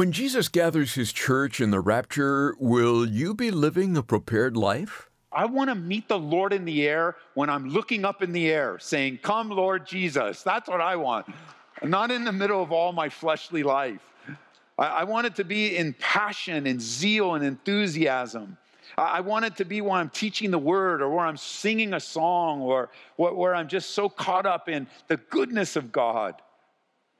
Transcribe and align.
When 0.00 0.12
Jesus 0.12 0.48
gathers 0.48 0.94
his 0.94 1.12
church 1.12 1.60
in 1.60 1.72
the 1.72 1.80
rapture, 1.80 2.56
will 2.58 3.04
you 3.04 3.34
be 3.34 3.50
living 3.50 3.98
a 3.98 4.02
prepared 4.02 4.56
life? 4.56 5.10
I 5.30 5.44
want 5.44 5.68
to 5.68 5.74
meet 5.74 6.08
the 6.08 6.18
Lord 6.18 6.54
in 6.54 6.64
the 6.64 6.88
air 6.88 7.16
when 7.34 7.50
I'm 7.50 7.68
looking 7.68 8.06
up 8.06 8.22
in 8.22 8.32
the 8.32 8.50
air 8.50 8.78
saying, 8.78 9.18
Come, 9.22 9.50
Lord 9.50 9.86
Jesus. 9.86 10.42
That's 10.42 10.70
what 10.70 10.80
I 10.80 10.96
want. 10.96 11.26
Not 11.82 12.10
in 12.10 12.24
the 12.24 12.32
middle 12.32 12.62
of 12.62 12.72
all 12.72 12.92
my 12.92 13.10
fleshly 13.10 13.62
life. 13.62 14.00
I, 14.78 15.04
want 15.04 15.26
it 15.26 15.36
to 15.36 15.44
be 15.44 15.76
in 15.76 15.92
passion 15.98 16.66
and 16.66 16.80
zeal 16.80 17.34
and 17.34 17.44
enthusiasm. 17.44 18.56
I, 18.96 19.20
want 19.20 19.44
it 19.44 19.56
to 19.56 19.66
be 19.66 19.82
when 19.82 20.00
I'm 20.00 20.08
teaching 20.08 20.50
the 20.50 20.58
word 20.58 21.02
or 21.02 21.10
where 21.10 21.26
I'm 21.26 21.36
singing 21.36 21.92
a 21.92 22.00
song 22.00 22.62
or 22.62 22.88
where 23.16 23.54
I'm 23.54 23.68
just 23.68 23.90
so 23.90 24.08
caught 24.08 24.46
up 24.46 24.66
in 24.66 24.86
the 25.08 25.18
goodness 25.18 25.76
of 25.76 25.92
God 25.92 26.36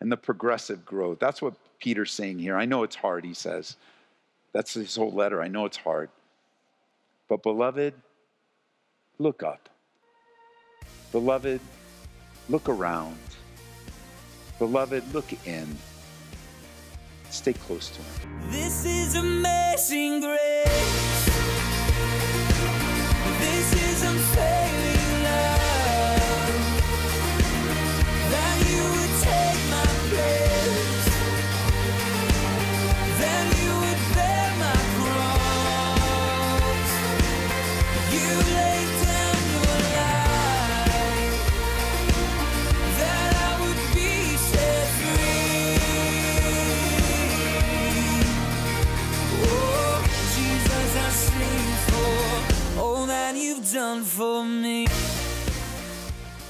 and 0.01 0.11
the 0.11 0.17
progressive 0.17 0.87
growth. 0.87 1.19
That's 1.21 1.43
what 1.43 1.53
Peter's 1.81 2.13
saying 2.13 2.39
here. 2.39 2.57
I 2.57 2.67
know 2.67 2.83
it's 2.83 2.97
hard, 2.97 3.25
he 3.25 3.35
says. 3.35 3.77
That's 4.53 4.75
his 4.75 4.95
whole 4.97 5.13
letter. 5.13 5.43
I 5.43 5.49
know 5.49 5.65
it's 5.65 5.77
hard. 5.77 6.11
But, 7.29 7.43
beloved, 7.43 7.95
look 9.19 9.43
up. 9.43 9.69
Beloved, 11.13 11.61
look 12.49 12.69
around. 12.69 13.17
Beloved, 14.59 15.15
look 15.15 15.33
in. 15.47 15.67
Stay 17.31 17.53
close 17.53 17.89
to 17.91 18.03
him. 18.03 18.51
This 18.51 18.85
is 18.85 19.15
amazing 19.15 20.21
grace. 20.21 21.30
Done 53.73 54.03
for 54.03 54.45
me. 54.45 54.87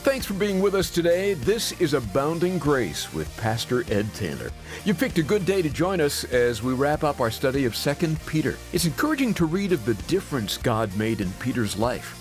Thanks 0.03 0.25
for 0.25 0.33
being 0.35 0.61
with 0.61 0.75
us 0.75 0.89
today. 0.89 1.35
This 1.35 1.73
is 1.81 1.93
Abounding 1.93 2.59
Grace 2.59 3.13
with 3.13 3.35
Pastor 3.37 3.85
Ed 3.93 4.13
Taylor. 4.15 4.51
You 4.85 4.95
picked 4.95 5.19
a 5.19 5.23
good 5.23 5.45
day 5.45 5.61
to 5.61 5.69
join 5.69 6.01
us 6.01 6.25
as 6.25 6.63
we 6.63 6.73
wrap 6.73 7.05
up 7.05 7.21
our 7.21 7.31
study 7.31 7.67
of 7.67 7.77
2 7.77 8.17
Peter. 8.27 8.57
It's 8.73 8.87
encouraging 8.87 9.35
to 9.35 9.45
read 9.45 9.73
of 9.73 9.85
the 9.85 9.95
difference 10.09 10.57
God 10.57 10.97
made 10.97 11.21
in 11.21 11.31
Peter's 11.33 11.77
life. 11.77 12.17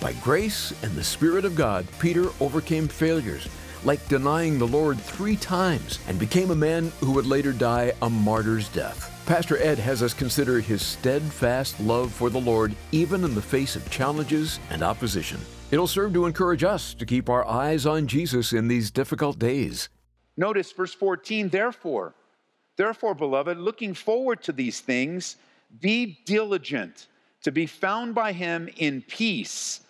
By 0.00 0.12
grace 0.14 0.72
and 0.84 0.92
the 0.94 1.02
Spirit 1.02 1.44
of 1.44 1.56
God, 1.56 1.86
Peter 1.98 2.26
overcame 2.38 2.86
failures, 2.86 3.48
like 3.84 4.06
denying 4.08 4.58
the 4.58 4.66
Lord 4.66 5.00
three 5.00 5.36
times, 5.36 5.98
and 6.08 6.18
became 6.18 6.50
a 6.50 6.56
man 6.56 6.92
who 7.00 7.12
would 7.12 7.26
later 7.26 7.52
die 7.52 7.92
a 8.02 8.10
martyr's 8.10 8.68
death. 8.68 9.10
Pastor 9.26 9.56
Ed 9.56 9.78
has 9.78 10.02
us 10.02 10.12
consider 10.12 10.60
his 10.60 10.82
steadfast 10.82 11.80
love 11.80 12.12
for 12.12 12.28
the 12.28 12.40
Lord 12.40 12.74
even 12.92 13.24
in 13.24 13.34
the 13.34 13.40
face 13.40 13.74
of 13.74 13.90
challenges 13.90 14.60
and 14.70 14.82
opposition. 14.82 15.40
It'll 15.70 15.86
serve 15.86 16.12
to 16.12 16.26
encourage 16.26 16.62
us 16.62 16.92
to 16.94 17.06
keep 17.06 17.28
our 17.30 17.46
eyes 17.46 17.86
on 17.86 18.06
Jesus 18.06 18.52
in 18.52 18.68
these 18.68 18.90
difficult 18.90 19.38
days. 19.38 19.88
Notice 20.36 20.72
verse 20.72 20.92
14, 20.92 21.48
therefore, 21.48 22.14
therefore, 22.76 23.14
beloved, 23.14 23.58
looking 23.58 23.94
forward 23.94 24.42
to 24.42 24.52
these 24.52 24.80
things, 24.80 25.36
be 25.80 26.18
diligent 26.26 27.06
to 27.42 27.52
be 27.52 27.66
found 27.66 28.14
by 28.14 28.32
him 28.32 28.68
in 28.76 29.02
peace, 29.02 29.80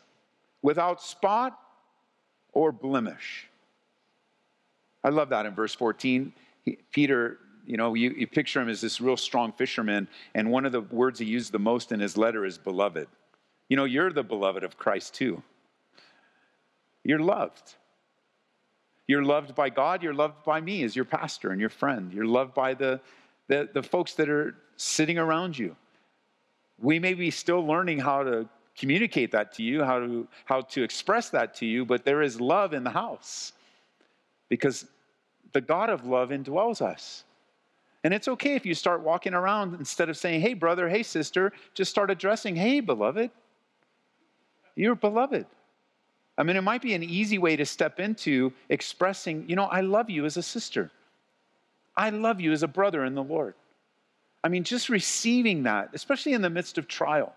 without 0.62 1.03
spot 1.03 1.59
or 2.53 2.72
blemish. 2.72 3.49
I 5.04 5.10
love 5.10 5.28
that 5.28 5.47
in 5.47 5.54
verse 5.54 5.75
14. 5.75 6.32
He, 6.62 6.78
Peter, 6.91 7.38
you 7.66 7.76
know, 7.76 7.94
you, 7.94 8.10
you 8.16 8.26
picture 8.26 8.60
him 8.60 8.69
as 8.69 8.81
this 8.81 9.00
real 9.00 9.16
strong 9.16 9.53
fisherman, 9.53 10.09
and 10.34 10.50
one 10.50 10.65
of 10.65 10.72
the 10.72 10.81
words 10.81 11.19
he 11.19 11.26
used 11.26 11.53
the 11.53 11.59
most 11.59 11.92
in 11.92 12.00
his 12.00 12.16
letter 12.16 12.44
is 12.44 12.59
beloved. 12.59 13.06
You 13.69 13.76
know, 13.76 13.84
you're 13.84 14.12
the 14.12 14.22
beloved 14.22 14.65
of 14.65 14.76
Christ 14.76 15.15
too. 15.15 15.42
You're 17.04 17.20
loved. 17.20 17.75
You're 19.06 19.25
loved 19.25 19.54
by 19.54 19.69
God. 19.69 20.03
You're 20.03 20.15
loved 20.15 20.42
by 20.44 20.60
me 20.60 20.82
as 20.84 20.97
your 20.97 21.04
pastor 21.04 21.50
and 21.50 21.60
your 21.60 21.71
friend. 21.71 22.12
You're 22.12 22.26
loved 22.26 22.54
by 22.54 22.72
the, 22.75 23.00
the, 23.48 23.69
the 23.72 23.82
folks 23.82 24.15
that 24.15 24.31
are 24.31 24.56
sitting 24.76 25.19
around 25.19 25.59
you. 25.59 25.76
We 26.78 26.98
may 26.98 27.15
be 27.15 27.31
still 27.31 27.65
learning 27.65 27.98
how 27.98 28.22
to 28.25 28.48
communicate 28.76 29.31
that 29.32 29.53
to 29.54 29.62
you, 29.62 29.84
how 29.84 30.00
to, 30.00 30.26
how 30.47 30.62
to 30.62 30.82
express 30.82 31.31
that 31.31 31.54
to 31.56 31.66
you, 31.66 31.84
but 31.84 32.04
there 32.04 32.22
is 32.22 32.41
love 32.41 32.75
in 32.75 32.82
the 32.82 32.91
house 32.91 33.53
because 34.48 34.86
the 35.54 35.62
God 35.62 35.88
of 35.88 36.04
love 36.04 36.28
indwells 36.28 36.82
us. 36.82 37.25
And 38.03 38.12
it's 38.12 38.28
okay 38.28 38.54
if 38.54 38.66
you 38.66 38.75
start 38.75 39.00
walking 39.00 39.32
around 39.32 39.75
instead 39.78 40.10
of 40.10 40.19
saying, 40.19 40.42
hey, 40.42 40.53
brother, 40.53 40.91
hey, 40.91 41.03
sister, 41.03 41.54
just 41.72 41.91
start 41.91 42.10
addressing, 42.10 42.54
hey, 42.54 42.81
beloved. 42.81 43.31
You're 44.76 44.97
beloved. 44.97 45.47
I 46.37 46.42
mean, 46.42 46.56
it 46.56 46.62
might 46.62 46.82
be 46.82 46.92
an 46.92 47.03
easy 47.03 47.38
way 47.38 47.56
to 47.56 47.65
step 47.65 48.00
into 48.00 48.53
expressing, 48.69 49.48
you 49.48 49.56
know, 49.56 49.65
I 49.65 49.81
love 49.81 50.10
you 50.10 50.26
as 50.26 50.37
a 50.37 50.42
sister. 50.42 50.91
I 51.97 52.10
love 52.10 52.41
you 52.41 52.53
as 52.53 52.62
a 52.62 52.69
brother 52.69 53.04
in 53.04 53.15
the 53.15 53.22
Lord. 53.22 53.54
I 54.42 54.48
mean, 54.48 54.65
just 54.65 54.91
receiving 54.91 55.62
that, 55.62 55.91
especially 55.94 56.34
in 56.34 56.42
the 56.42 56.50
midst 56.50 56.76
of 56.76 56.88
trial, 56.88 57.32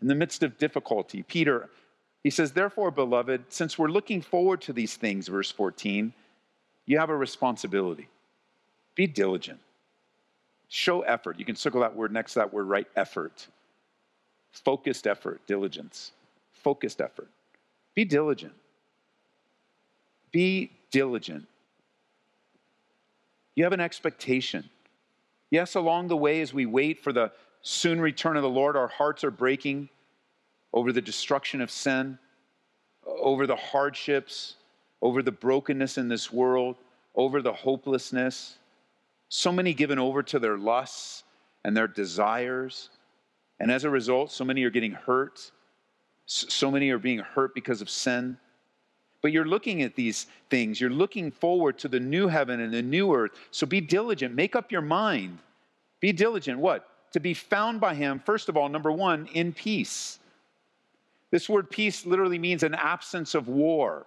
in 0.00 0.08
the 0.08 0.14
midst 0.14 0.42
of 0.42 0.58
difficulty. 0.58 1.22
Peter, 1.22 1.68
he 2.24 2.30
says, 2.30 2.52
Therefore, 2.52 2.90
beloved, 2.90 3.44
since 3.50 3.78
we're 3.78 3.88
looking 3.88 4.22
forward 4.22 4.62
to 4.62 4.72
these 4.72 4.96
things, 4.96 5.28
verse 5.28 5.52
14, 5.52 6.12
you 6.88 6.98
have 6.98 7.10
a 7.10 7.16
responsibility. 7.16 8.08
Be 8.94 9.06
diligent. 9.06 9.60
Show 10.68 11.02
effort. 11.02 11.38
You 11.38 11.44
can 11.44 11.54
circle 11.54 11.82
that 11.82 11.94
word 11.94 12.10
next 12.12 12.32
to 12.32 12.38
that 12.40 12.52
word, 12.52 12.64
right? 12.64 12.86
Effort. 12.96 13.46
Focused 14.52 15.06
effort, 15.06 15.46
diligence. 15.46 16.12
Focused 16.54 17.02
effort. 17.02 17.28
Be 17.94 18.06
diligent. 18.06 18.54
Be 20.32 20.70
diligent. 20.90 21.46
You 23.54 23.64
have 23.64 23.74
an 23.74 23.80
expectation. 23.80 24.70
Yes, 25.50 25.74
along 25.74 26.08
the 26.08 26.16
way, 26.16 26.40
as 26.40 26.54
we 26.54 26.64
wait 26.64 27.00
for 27.00 27.12
the 27.12 27.32
soon 27.60 28.00
return 28.00 28.36
of 28.36 28.42
the 28.42 28.48
Lord, 28.48 28.76
our 28.76 28.88
hearts 28.88 29.24
are 29.24 29.30
breaking 29.30 29.90
over 30.72 30.90
the 30.92 31.02
destruction 31.02 31.60
of 31.60 31.70
sin, 31.70 32.18
over 33.04 33.46
the 33.46 33.56
hardships, 33.56 34.54
over 35.02 35.22
the 35.22 35.32
brokenness 35.32 35.98
in 35.98 36.08
this 36.08 36.32
world, 36.32 36.76
over 37.14 37.42
the 37.42 37.52
hopelessness. 37.52 38.58
So 39.28 39.52
many 39.52 39.74
given 39.74 39.98
over 39.98 40.22
to 40.24 40.38
their 40.38 40.56
lusts 40.56 41.24
and 41.64 41.76
their 41.76 41.88
desires. 41.88 42.90
And 43.60 43.70
as 43.70 43.84
a 43.84 43.90
result, 43.90 44.32
so 44.32 44.44
many 44.44 44.62
are 44.64 44.70
getting 44.70 44.92
hurt. 44.92 45.50
So 46.26 46.70
many 46.70 46.90
are 46.90 46.98
being 46.98 47.18
hurt 47.18 47.54
because 47.54 47.80
of 47.80 47.90
sin. 47.90 48.36
But 49.20 49.32
you're 49.32 49.44
looking 49.44 49.82
at 49.82 49.96
these 49.96 50.26
things. 50.48 50.80
You're 50.80 50.90
looking 50.90 51.30
forward 51.30 51.78
to 51.78 51.88
the 51.88 51.98
new 51.98 52.28
heaven 52.28 52.60
and 52.60 52.72
the 52.72 52.82
new 52.82 53.14
earth. 53.14 53.32
So 53.50 53.66
be 53.66 53.80
diligent. 53.80 54.34
Make 54.34 54.54
up 54.54 54.70
your 54.70 54.82
mind. 54.82 55.38
Be 56.00 56.12
diligent. 56.12 56.58
What? 56.58 56.88
To 57.12 57.20
be 57.20 57.34
found 57.34 57.80
by 57.80 57.94
Him, 57.94 58.20
first 58.24 58.48
of 58.48 58.56
all, 58.56 58.68
number 58.68 58.92
one, 58.92 59.26
in 59.32 59.52
peace. 59.52 60.20
This 61.30 61.48
word 61.48 61.68
peace 61.68 62.06
literally 62.06 62.38
means 62.38 62.62
an 62.62 62.74
absence 62.74 63.34
of 63.34 63.48
war, 63.48 64.06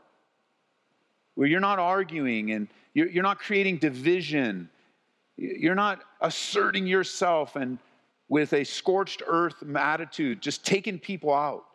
where 1.35 1.47
you're 1.47 1.59
not 1.59 1.79
arguing 1.79 2.51
and 2.51 2.67
you're 2.93 3.23
not 3.23 3.39
creating 3.39 3.77
division. 3.77 4.69
You're 5.37 5.75
not 5.75 6.01
asserting 6.19 6.87
yourself 6.87 7.55
and 7.55 7.77
with 8.27 8.53
a 8.53 8.63
scorched 8.63 9.23
earth 9.27 9.55
attitude, 9.75 10.41
just 10.41 10.65
taking 10.65 10.99
people 10.99 11.33
out, 11.33 11.65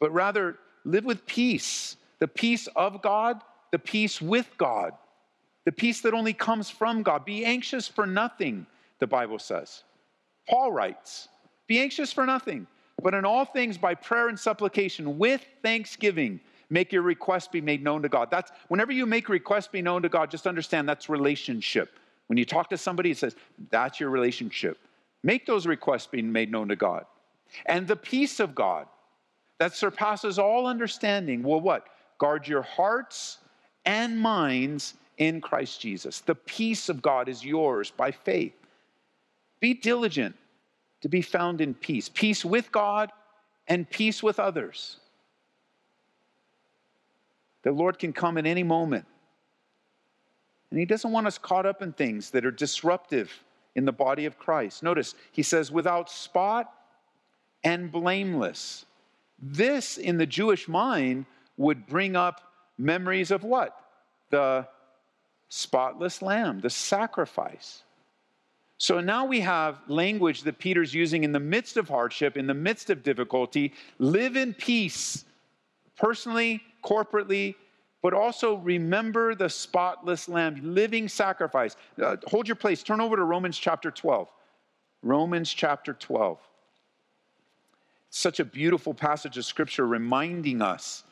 but 0.00 0.12
rather 0.12 0.58
live 0.84 1.04
with 1.04 1.26
peace 1.26 1.96
the 2.20 2.28
peace 2.28 2.68
of 2.74 3.02
God, 3.02 3.42
the 3.70 3.78
peace 3.78 4.22
with 4.22 4.48
God, 4.56 4.92
the 5.66 5.72
peace 5.72 6.00
that 6.02 6.14
only 6.14 6.32
comes 6.32 6.70
from 6.70 7.02
God. 7.02 7.26
Be 7.26 7.44
anxious 7.44 7.86
for 7.86 8.06
nothing, 8.06 8.66
the 8.98 9.06
Bible 9.06 9.38
says. 9.38 9.82
Paul 10.48 10.72
writes, 10.72 11.28
Be 11.66 11.80
anxious 11.80 12.12
for 12.12 12.24
nothing, 12.24 12.66
but 13.02 13.12
in 13.12 13.26
all 13.26 13.44
things 13.44 13.76
by 13.76 13.94
prayer 13.94 14.28
and 14.28 14.38
supplication 14.38 15.18
with 15.18 15.44
thanksgiving. 15.62 16.40
Make 16.74 16.90
your 16.90 17.02
request 17.02 17.52
be 17.52 17.60
made 17.60 17.84
known 17.84 18.02
to 18.02 18.08
God. 18.08 18.32
That's 18.32 18.50
whenever 18.66 18.90
you 18.90 19.06
make 19.06 19.28
a 19.28 19.32
request 19.32 19.70
be 19.70 19.80
known 19.80 20.02
to 20.02 20.08
God, 20.08 20.28
just 20.28 20.44
understand 20.44 20.88
that's 20.88 21.08
relationship. 21.08 22.00
When 22.26 22.36
you 22.36 22.44
talk 22.44 22.68
to 22.70 22.76
somebody, 22.76 23.12
it 23.12 23.16
says, 23.16 23.36
that's 23.70 24.00
your 24.00 24.10
relationship. 24.10 24.78
Make 25.22 25.46
those 25.46 25.68
requests 25.68 26.08
be 26.08 26.20
made 26.20 26.50
known 26.50 26.66
to 26.66 26.74
God. 26.74 27.06
And 27.66 27.86
the 27.86 27.94
peace 27.94 28.40
of 28.40 28.56
God 28.56 28.88
that 29.60 29.76
surpasses 29.76 30.36
all 30.36 30.66
understanding 30.66 31.44
will 31.44 31.60
what? 31.60 31.86
Guard 32.18 32.48
your 32.48 32.62
hearts 32.62 33.38
and 33.84 34.18
minds 34.18 34.94
in 35.18 35.40
Christ 35.40 35.80
Jesus. 35.80 36.22
The 36.22 36.34
peace 36.34 36.88
of 36.88 37.00
God 37.00 37.28
is 37.28 37.44
yours 37.44 37.92
by 37.92 38.10
faith. 38.10 38.54
Be 39.60 39.74
diligent 39.74 40.34
to 41.02 41.08
be 41.08 41.22
found 41.22 41.60
in 41.60 41.72
peace 41.72 42.08
peace 42.08 42.44
with 42.44 42.72
God 42.72 43.12
and 43.68 43.88
peace 43.88 44.24
with 44.24 44.40
others. 44.40 44.96
The 47.64 47.72
Lord 47.72 47.98
can 47.98 48.12
come 48.12 48.38
at 48.38 48.46
any 48.46 48.62
moment. 48.62 49.06
And 50.70 50.78
He 50.78 50.86
doesn't 50.86 51.10
want 51.10 51.26
us 51.26 51.38
caught 51.38 51.66
up 51.66 51.82
in 51.82 51.92
things 51.92 52.30
that 52.30 52.46
are 52.46 52.50
disruptive 52.50 53.32
in 53.74 53.84
the 53.84 53.92
body 53.92 54.26
of 54.26 54.38
Christ. 54.38 54.82
Notice, 54.82 55.14
He 55.32 55.42
says, 55.42 55.72
without 55.72 56.10
spot 56.10 56.72
and 57.64 57.90
blameless. 57.90 58.84
This, 59.40 59.96
in 59.96 60.18
the 60.18 60.26
Jewish 60.26 60.68
mind, 60.68 61.26
would 61.56 61.86
bring 61.86 62.16
up 62.16 62.52
memories 62.78 63.30
of 63.30 63.42
what? 63.44 63.76
The 64.30 64.68
spotless 65.48 66.22
lamb, 66.22 66.60
the 66.60 66.70
sacrifice. 66.70 67.82
So 68.76 69.00
now 69.00 69.24
we 69.24 69.40
have 69.40 69.78
language 69.86 70.42
that 70.42 70.58
Peter's 70.58 70.92
using 70.92 71.24
in 71.24 71.32
the 71.32 71.40
midst 71.40 71.76
of 71.76 71.88
hardship, 71.88 72.36
in 72.36 72.46
the 72.46 72.54
midst 72.54 72.90
of 72.90 73.02
difficulty. 73.02 73.72
Live 73.98 74.36
in 74.36 74.52
peace, 74.52 75.24
personally, 75.96 76.60
corporately, 76.84 77.54
but 78.02 78.12
also 78.12 78.56
remember 78.56 79.34
the 79.34 79.48
spotless 79.48 80.28
lamb, 80.28 80.60
living 80.62 81.08
sacrifice. 81.08 81.76
Uh, 82.02 82.16
hold 82.26 82.46
your 82.46 82.54
place. 82.54 82.82
Turn 82.82 83.00
over 83.00 83.16
to 83.16 83.24
Romans 83.24 83.58
chapter 83.58 83.90
12. 83.90 84.28
Romans 85.02 85.52
chapter 85.52 85.94
12. 85.94 86.38
Such 88.10 88.40
a 88.40 88.44
beautiful 88.44 88.94
passage 88.94 89.38
of 89.38 89.44
scripture 89.44 89.86
reminding 89.86 90.62
us 90.62 91.04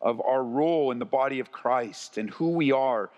of 0.00 0.20
our 0.20 0.44
role 0.44 0.90
in 0.90 0.98
the 0.98 1.04
body 1.04 1.40
of 1.40 1.50
Christ 1.50 2.18
and 2.18 2.30
who 2.30 2.50
we 2.50 2.70
are 2.72 3.10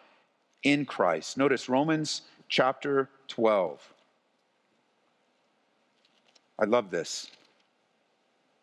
in 0.63 0.85
Christ. 0.85 1.37
Notice 1.37 1.69
Romans 1.69 2.23
chapter 2.49 3.09
12. 3.29 3.93
I 6.59 6.65
love 6.65 6.91
this. 6.91 7.31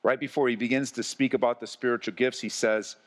Right 0.04 0.20
before 0.20 0.50
he 0.50 0.56
begins 0.56 0.92
to 0.92 1.04
speak 1.04 1.34
about 1.34 1.60
the 1.60 1.68
spiritual 1.68 2.14
gifts, 2.14 2.42
he 2.42 2.50
says, 2.50 2.98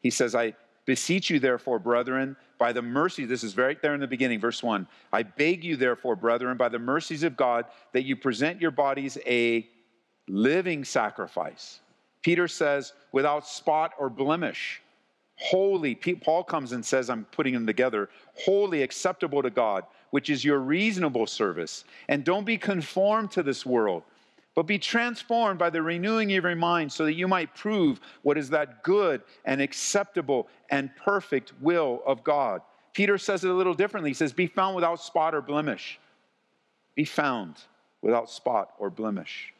he 0.00 0.10
says, 0.10 0.34
I 0.34 0.54
beseech 0.84 1.30
you, 1.30 1.38
therefore, 1.38 1.78
brethren, 1.78 2.36
by 2.58 2.72
the 2.72 2.82
mercy, 2.82 3.24
this 3.24 3.44
is 3.44 3.56
right 3.56 3.80
there 3.80 3.94
in 3.94 4.00
the 4.00 4.06
beginning, 4.06 4.40
verse 4.40 4.62
1. 4.62 4.86
I 5.12 5.22
beg 5.22 5.62
you, 5.62 5.76
therefore, 5.76 6.16
brethren, 6.16 6.56
by 6.56 6.68
the 6.68 6.78
mercies 6.78 7.22
of 7.22 7.36
God, 7.36 7.66
that 7.92 8.02
you 8.02 8.16
present 8.16 8.60
your 8.60 8.72
bodies 8.72 9.16
a 9.24 9.68
living 10.28 10.84
sacrifice. 10.84 11.80
Peter 12.22 12.48
says, 12.48 12.92
without 13.12 13.46
spot 13.46 13.92
or 13.98 14.10
blemish 14.10 14.82
holy. 15.42 15.94
Paul 15.94 16.44
comes 16.44 16.72
and 16.72 16.84
says, 16.84 17.10
I'm 17.10 17.24
putting 17.26 17.52
them 17.54 17.66
together, 17.66 18.08
holy, 18.34 18.82
acceptable 18.82 19.42
to 19.42 19.50
God, 19.50 19.84
which 20.10 20.30
is 20.30 20.44
your 20.44 20.60
reasonable 20.60 21.26
service. 21.26 21.84
And 22.08 22.24
don't 22.24 22.44
be 22.44 22.56
conformed 22.56 23.32
to 23.32 23.42
this 23.42 23.66
world, 23.66 24.04
but 24.54 24.66
be 24.66 24.78
transformed 24.78 25.58
by 25.58 25.70
the 25.70 25.82
renewing 25.82 26.32
of 26.34 26.44
your 26.44 26.56
mind 26.56 26.92
so 26.92 27.04
that 27.04 27.14
you 27.14 27.26
might 27.26 27.54
prove 27.54 28.00
what 28.22 28.36
is 28.36 28.50
that 28.50 28.82
good 28.82 29.22
and 29.44 29.60
acceptable 29.60 30.48
and 30.70 30.94
perfect 30.96 31.52
will 31.60 32.02
of 32.06 32.22
God. 32.22 32.60
Peter 32.92 33.16
says 33.16 33.44
it 33.44 33.50
a 33.50 33.54
little 33.54 33.74
differently. 33.74 34.10
He 34.10 34.14
says, 34.14 34.32
Be 34.32 34.46
found 34.46 34.74
without 34.74 35.00
spot 35.00 35.34
or 35.34 35.40
blemish. 35.40 35.98
Be 36.94 37.04
found 37.04 37.56
without 38.02 38.30
spot 38.30 38.74
or 38.78 38.90
blemish. 38.90 39.54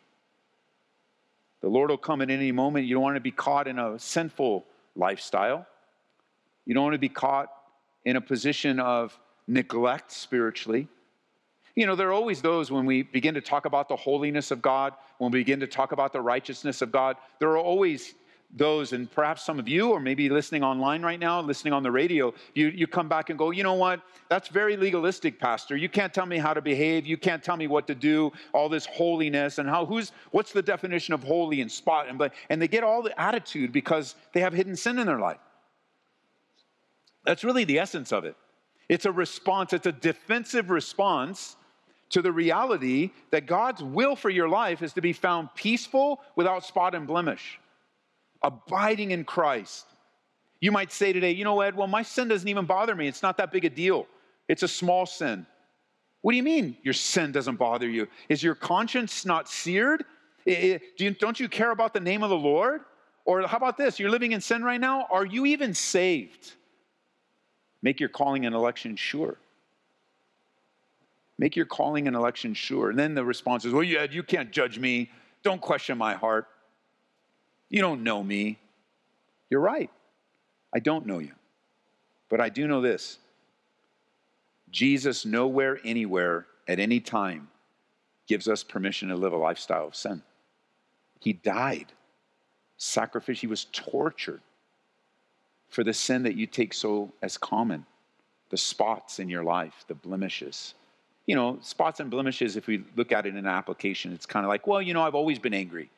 The 1.62 1.68
Lord 1.68 1.90
will 1.90 1.96
come 1.96 2.20
at 2.20 2.28
any 2.28 2.52
moment. 2.52 2.86
You 2.86 2.94
don't 2.96 3.02
want 3.02 3.16
to 3.16 3.20
be 3.20 3.30
caught 3.30 3.68
in 3.68 3.78
a 3.78 3.98
sinful 3.98 4.66
lifestyle. 4.96 5.66
You 6.66 6.74
don't 6.74 6.82
want 6.82 6.94
to 6.94 6.98
be 6.98 7.08
caught 7.08 7.48
in 8.04 8.16
a 8.16 8.20
position 8.20 8.80
of 8.80 9.18
neglect 9.46 10.12
spiritually. 10.12 10.88
You 11.74 11.86
know, 11.86 11.94
there 11.94 12.08
are 12.08 12.12
always 12.12 12.42
those 12.42 12.70
when 12.70 12.84
we 12.84 13.02
begin 13.02 13.34
to 13.34 13.40
talk 13.40 13.64
about 13.64 13.88
the 13.88 13.96
holiness 13.96 14.50
of 14.50 14.60
God, 14.60 14.92
when 15.18 15.30
we 15.30 15.40
begin 15.40 15.60
to 15.60 15.66
talk 15.66 15.92
about 15.92 16.12
the 16.12 16.20
righteousness 16.20 16.82
of 16.82 16.92
God, 16.92 17.16
there 17.38 17.50
are 17.50 17.58
always 17.58 18.14
those, 18.54 18.92
and 18.92 19.10
perhaps 19.10 19.42
some 19.44 19.58
of 19.58 19.66
you, 19.66 19.90
or 19.90 19.98
maybe 19.98 20.28
listening 20.28 20.62
online 20.62 21.02
right 21.02 21.18
now, 21.18 21.40
listening 21.40 21.72
on 21.72 21.82
the 21.82 21.90
radio, 21.90 22.34
you, 22.54 22.68
you 22.68 22.86
come 22.86 23.08
back 23.08 23.30
and 23.30 23.38
go, 23.38 23.50
you 23.50 23.62
know 23.62 23.74
what? 23.74 24.02
That's 24.28 24.48
very 24.48 24.76
legalistic, 24.76 25.40
Pastor. 25.40 25.74
You 25.74 25.88
can't 25.88 26.12
tell 26.12 26.26
me 26.26 26.36
how 26.36 26.52
to 26.52 26.60
behave. 26.60 27.06
You 27.06 27.16
can't 27.16 27.42
tell 27.42 27.56
me 27.56 27.66
what 27.66 27.86
to 27.86 27.94
do, 27.94 28.30
all 28.52 28.68
this 28.68 28.84
holiness 28.84 29.56
and 29.56 29.68
how, 29.68 29.86
who's, 29.86 30.12
what's 30.32 30.52
the 30.52 30.62
definition 30.62 31.14
of 31.14 31.22
holy 31.22 31.62
and 31.62 31.72
spot? 31.72 32.08
And, 32.08 32.18
but 32.18 32.34
and 32.50 32.60
they 32.60 32.68
get 32.68 32.84
all 32.84 33.02
the 33.02 33.18
attitude 33.18 33.72
because 33.72 34.14
they 34.34 34.40
have 34.40 34.52
hidden 34.52 34.76
sin 34.76 34.98
in 34.98 35.06
their 35.06 35.18
life. 35.18 35.40
That's 37.24 37.44
really 37.44 37.64
the 37.64 37.78
essence 37.78 38.12
of 38.12 38.26
it. 38.26 38.36
It's 38.88 39.06
a 39.06 39.12
response, 39.12 39.72
it's 39.72 39.86
a 39.86 39.92
defensive 39.92 40.68
response 40.68 41.56
to 42.12 42.22
the 42.22 42.32
reality 42.32 43.10
that 43.30 43.46
God's 43.46 43.82
will 43.82 44.16
for 44.16 44.30
your 44.30 44.48
life 44.48 44.82
is 44.82 44.92
to 44.94 45.00
be 45.00 45.12
found 45.12 45.48
peaceful 45.54 46.20
without 46.36 46.64
spot 46.64 46.94
and 46.94 47.06
blemish, 47.06 47.58
abiding 48.42 49.10
in 49.10 49.24
Christ. 49.24 49.86
You 50.60 50.72
might 50.72 50.92
say 50.92 51.12
today, 51.12 51.32
you 51.32 51.44
know, 51.44 51.60
Ed, 51.60 51.76
well, 51.76 51.88
my 51.88 52.02
sin 52.02 52.28
doesn't 52.28 52.48
even 52.48 52.66
bother 52.66 52.94
me. 52.94 53.08
It's 53.08 53.22
not 53.22 53.36
that 53.38 53.50
big 53.50 53.64
a 53.64 53.70
deal. 53.70 54.06
It's 54.48 54.62
a 54.62 54.68
small 54.68 55.06
sin. 55.06 55.46
What 56.20 56.32
do 56.32 56.36
you 56.36 56.42
mean 56.42 56.76
your 56.82 56.94
sin 56.94 57.32
doesn't 57.32 57.56
bother 57.56 57.88
you? 57.88 58.06
Is 58.28 58.42
your 58.42 58.54
conscience 58.54 59.26
not 59.26 59.48
seared? 59.48 60.04
Don't 60.46 61.40
you 61.40 61.48
care 61.48 61.72
about 61.72 61.94
the 61.94 62.00
name 62.00 62.22
of 62.22 62.30
the 62.30 62.36
Lord? 62.36 62.82
Or 63.24 63.46
how 63.46 63.56
about 63.56 63.76
this? 63.76 63.98
You're 63.98 64.10
living 64.10 64.32
in 64.32 64.40
sin 64.40 64.62
right 64.62 64.80
now. 64.80 65.06
Are 65.10 65.26
you 65.26 65.46
even 65.46 65.74
saved? 65.74 66.52
Make 67.82 67.98
your 67.98 68.08
calling 68.08 68.46
and 68.46 68.54
election 68.54 68.94
sure. 68.94 69.38
Make 71.38 71.56
your 71.56 71.66
calling 71.66 72.06
and 72.06 72.16
election 72.16 72.54
sure. 72.54 72.90
And 72.90 72.98
then 72.98 73.14
the 73.14 73.24
response 73.24 73.64
is, 73.64 73.72
well, 73.72 73.82
yeah, 73.82 74.06
you 74.10 74.22
can't 74.22 74.50
judge 74.50 74.78
me. 74.78 75.10
Don't 75.42 75.60
question 75.60 75.98
my 75.98 76.14
heart. 76.14 76.46
You 77.68 77.80
don't 77.80 78.02
know 78.02 78.22
me. 78.22 78.58
You're 79.50 79.60
right. 79.60 79.90
I 80.74 80.78
don't 80.78 81.06
know 81.06 81.18
you. 81.18 81.32
But 82.28 82.40
I 82.40 82.48
do 82.48 82.66
know 82.66 82.80
this 82.80 83.18
Jesus, 84.70 85.26
nowhere, 85.26 85.78
anywhere, 85.84 86.46
at 86.68 86.78
any 86.78 87.00
time, 87.00 87.48
gives 88.26 88.48
us 88.48 88.62
permission 88.62 89.08
to 89.08 89.16
live 89.16 89.32
a 89.32 89.36
lifestyle 89.36 89.86
of 89.86 89.96
sin. 89.96 90.22
He 91.20 91.34
died, 91.34 91.92
sacrificial, 92.78 93.40
he 93.40 93.46
was 93.46 93.66
tortured 93.72 94.40
for 95.68 95.84
the 95.84 95.92
sin 95.92 96.22
that 96.24 96.36
you 96.36 96.46
take 96.46 96.74
so 96.74 97.12
as 97.22 97.36
common, 97.36 97.86
the 98.50 98.56
spots 98.56 99.18
in 99.18 99.28
your 99.28 99.44
life, 99.44 99.84
the 99.88 99.94
blemishes. 99.94 100.74
You 101.26 101.36
know, 101.36 101.58
spots 101.60 102.00
and 102.00 102.10
blemishes, 102.10 102.56
if 102.56 102.66
we 102.66 102.84
look 102.96 103.12
at 103.12 103.26
it 103.26 103.30
in 103.30 103.36
an 103.36 103.46
application, 103.46 104.12
it's 104.12 104.26
kind 104.26 104.44
of 104.44 104.48
like, 104.48 104.66
well, 104.66 104.82
you 104.82 104.92
know, 104.92 105.02
I've 105.02 105.14
always 105.14 105.38
been 105.38 105.54
angry. 105.54 105.90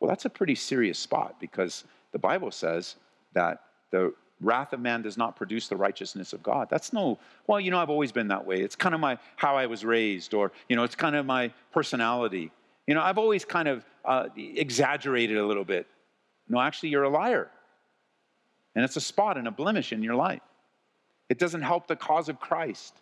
Well, 0.00 0.08
that's 0.08 0.24
a 0.24 0.30
pretty 0.30 0.54
serious 0.54 0.98
spot 0.98 1.36
because 1.40 1.84
the 2.12 2.18
Bible 2.18 2.50
says 2.50 2.96
that 3.34 3.62
the 3.90 4.12
wrath 4.40 4.72
of 4.72 4.80
man 4.80 5.02
does 5.02 5.16
not 5.16 5.36
produce 5.36 5.68
the 5.68 5.76
righteousness 5.76 6.32
of 6.32 6.42
God. 6.42 6.68
That's 6.70 6.92
no, 6.92 7.18
well, 7.46 7.60
you 7.60 7.70
know, 7.70 7.78
I've 7.78 7.90
always 7.90 8.12
been 8.12 8.28
that 8.28 8.44
way. 8.44 8.60
It's 8.60 8.76
kind 8.76 8.94
of 8.94 9.00
my 9.00 9.18
how 9.36 9.56
I 9.56 9.66
was 9.66 9.84
raised, 9.84 10.34
or 10.34 10.52
you 10.68 10.76
know, 10.76 10.84
it's 10.84 10.94
kind 10.94 11.16
of 11.16 11.26
my 11.26 11.52
personality. 11.72 12.50
You 12.86 12.94
know, 12.94 13.02
I've 13.02 13.18
always 13.18 13.44
kind 13.44 13.68
of 13.68 13.84
uh, 14.04 14.28
exaggerated 14.36 15.36
a 15.36 15.46
little 15.46 15.64
bit. 15.64 15.86
No, 16.48 16.60
actually, 16.60 16.88
you're 16.90 17.02
a 17.02 17.08
liar. 17.08 17.50
And 18.74 18.84
it's 18.84 18.96
a 18.96 19.00
spot 19.00 19.36
and 19.36 19.48
a 19.48 19.50
blemish 19.50 19.92
in 19.92 20.02
your 20.02 20.14
life. 20.14 20.40
It 21.28 21.38
doesn't 21.38 21.62
help 21.62 21.86
the 21.86 21.96
cause 21.96 22.28
of 22.28 22.40
Christ. 22.40 22.94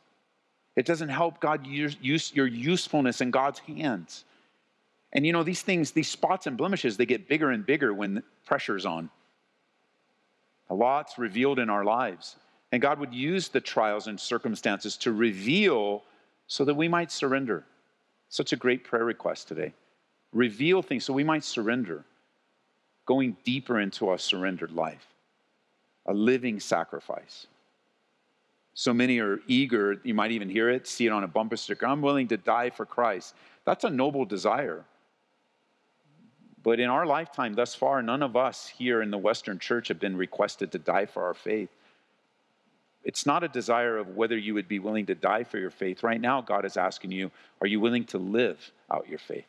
It 0.76 0.86
doesn't 0.86 1.08
help 1.08 1.40
God 1.40 1.66
use, 1.66 1.96
your 2.34 2.46
usefulness 2.46 3.20
in 3.20 3.30
God's 3.30 3.58
hands. 3.60 4.24
And 5.12 5.26
you 5.26 5.32
know, 5.32 5.42
these 5.42 5.62
things, 5.62 5.92
these 5.92 6.08
spots 6.08 6.46
and 6.46 6.56
blemishes, 6.56 6.96
they 6.96 7.06
get 7.06 7.28
bigger 7.28 7.50
and 7.50 7.64
bigger 7.64 7.94
when 7.94 8.22
pressure's 8.44 8.84
on. 8.84 9.10
A 10.68 10.74
lot's 10.74 11.18
revealed 11.18 11.58
in 11.58 11.70
our 11.70 11.84
lives. 11.84 12.36
And 12.72 12.82
God 12.82 12.98
would 12.98 13.14
use 13.14 13.48
the 13.48 13.60
trials 13.60 14.06
and 14.06 14.20
circumstances 14.20 14.96
to 14.98 15.12
reveal 15.12 16.02
so 16.46 16.64
that 16.64 16.74
we 16.74 16.88
might 16.88 17.10
surrender. 17.10 17.64
Such 18.28 18.52
a 18.52 18.56
great 18.56 18.84
prayer 18.84 19.04
request 19.04 19.48
today. 19.48 19.72
Reveal 20.32 20.82
things 20.82 21.04
so 21.04 21.12
we 21.12 21.24
might 21.24 21.44
surrender, 21.44 22.04
going 23.06 23.36
deeper 23.44 23.80
into 23.80 24.08
our 24.08 24.18
surrendered 24.18 24.72
life 24.72 25.06
a 26.06 26.14
living 26.14 26.60
sacrifice. 26.60 27.46
So 28.78 28.92
many 28.92 29.20
are 29.20 29.40
eager, 29.46 29.96
you 30.04 30.12
might 30.12 30.32
even 30.32 30.50
hear 30.50 30.68
it, 30.68 30.86
see 30.86 31.06
it 31.06 31.10
on 31.10 31.24
a 31.24 31.26
bumper 31.26 31.56
sticker. 31.56 31.86
I'm 31.86 32.02
willing 32.02 32.28
to 32.28 32.36
die 32.36 32.68
for 32.68 32.84
Christ. 32.84 33.34
That's 33.64 33.84
a 33.84 33.90
noble 33.90 34.26
desire. 34.26 34.84
But 36.62 36.78
in 36.78 36.90
our 36.90 37.06
lifetime 37.06 37.54
thus 37.54 37.74
far, 37.74 38.02
none 38.02 38.22
of 38.22 38.36
us 38.36 38.68
here 38.68 39.00
in 39.00 39.10
the 39.10 39.16
Western 39.16 39.58
church 39.58 39.88
have 39.88 39.98
been 39.98 40.14
requested 40.14 40.72
to 40.72 40.78
die 40.78 41.06
for 41.06 41.24
our 41.24 41.32
faith. 41.32 41.70
It's 43.02 43.24
not 43.24 43.42
a 43.42 43.48
desire 43.48 43.96
of 43.96 44.14
whether 44.14 44.36
you 44.36 44.52
would 44.52 44.68
be 44.68 44.78
willing 44.78 45.06
to 45.06 45.14
die 45.14 45.44
for 45.44 45.56
your 45.56 45.70
faith. 45.70 46.02
Right 46.02 46.20
now, 46.20 46.42
God 46.42 46.66
is 46.66 46.76
asking 46.76 47.12
you, 47.12 47.30
are 47.62 47.66
you 47.66 47.80
willing 47.80 48.04
to 48.06 48.18
live 48.18 48.72
out 48.90 49.08
your 49.08 49.20
faith? 49.20 49.46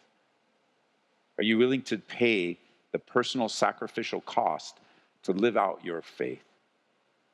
Are 1.38 1.44
you 1.44 1.58
willing 1.58 1.82
to 1.82 1.98
pay 1.98 2.58
the 2.94 3.00
personal 3.00 3.50
sacrificial 3.50 4.22
cost 4.22 4.78
to 5.24 5.34
live 5.34 5.58
out 5.58 5.84
your 5.84 6.02
faith? 6.02 6.47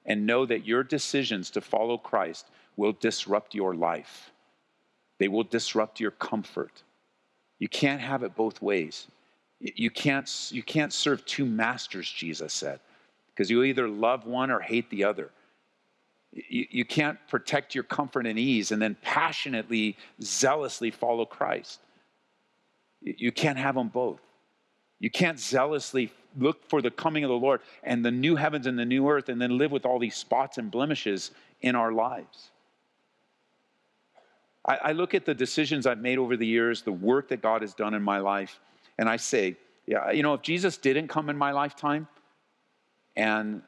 And 0.05 0.25
know 0.25 0.45
that 0.45 0.65
your 0.65 0.83
decisions 0.83 1.49
to 1.51 1.61
follow 1.61 1.97
Christ 1.97 2.47
will 2.75 2.93
disrupt 2.93 3.55
your 3.55 3.75
life. 3.75 4.31
They 5.19 5.27
will 5.27 5.43
disrupt 5.43 5.99
your 5.99 6.11
comfort. 6.11 6.83
You 7.59 7.69
can't 7.69 8.01
have 8.01 8.23
it 8.23 8.35
both 8.35 8.61
ways. 8.61 9.07
You 9.59 9.89
can't, 9.89 10.29
you 10.51 10.63
can't 10.63 10.91
serve 10.91 11.25
two 11.25 11.45
masters, 11.45 12.11
Jesus 12.11 12.51
said, 12.51 12.81
because 13.27 13.49
you 13.49 13.63
either 13.63 13.87
love 13.87 14.25
one 14.25 14.51
or 14.51 14.59
hate 14.59 14.89
the 14.89 15.05
other. 15.05 15.31
You, 16.33 16.65
you 16.69 16.83
can't 16.83 17.17
protect 17.29 17.73
your 17.73 17.83
comfort 17.85 18.25
and 18.25 18.37
ease 18.37 18.71
and 18.71 18.81
then 18.81 18.97
passionately, 19.01 19.95
zealously 20.21 20.91
follow 20.91 21.25
Christ. 21.25 21.79
You 23.01 23.31
can't 23.31 23.57
have 23.57 23.75
them 23.75 23.89
both. 23.89 24.19
You 24.99 25.09
can't 25.09 25.39
zealously 25.39 26.11
look 26.37 26.67
for 26.69 26.81
the 26.81 26.91
coming 26.91 27.23
of 27.23 27.29
the 27.29 27.37
Lord 27.37 27.61
and 27.83 28.03
the 28.03 28.11
new 28.11 28.35
heavens 28.35 28.67
and 28.67 28.77
the 28.77 28.85
new 28.85 29.09
earth 29.09 29.29
and 29.29 29.41
then 29.41 29.57
live 29.57 29.71
with 29.71 29.85
all 29.85 29.99
these 29.99 30.15
spots 30.15 30.57
and 30.57 30.71
blemishes 30.71 31.31
in 31.61 31.75
our 31.75 31.91
lives. 31.91 32.51
I, 34.65 34.77
I, 34.77 34.91
look 34.93 35.13
at 35.13 35.25
the 35.25 35.33
decisions 35.33 35.85
I've 35.85 35.99
made 35.99 36.17
over 36.17 36.37
the 36.37 36.47
years, 36.47 36.81
the 36.81 36.91
work 36.91 37.27
that 37.29 37.41
God 37.41 37.61
has 37.61 37.73
done 37.73 37.93
in 37.93 38.01
my 38.01 38.19
life, 38.19 38.59
and 38.97 39.09
I 39.09 39.17
say, 39.17 39.57
yeah, 39.85 40.11
you 40.11 40.23
know, 40.23 40.33
if 40.33 40.41
Jesus 40.41 40.77
didn't 40.77 41.09
come 41.09 41.29
in 41.29 41.37
my 41.37 41.51
lifetime 41.51 42.07
and 43.15 43.61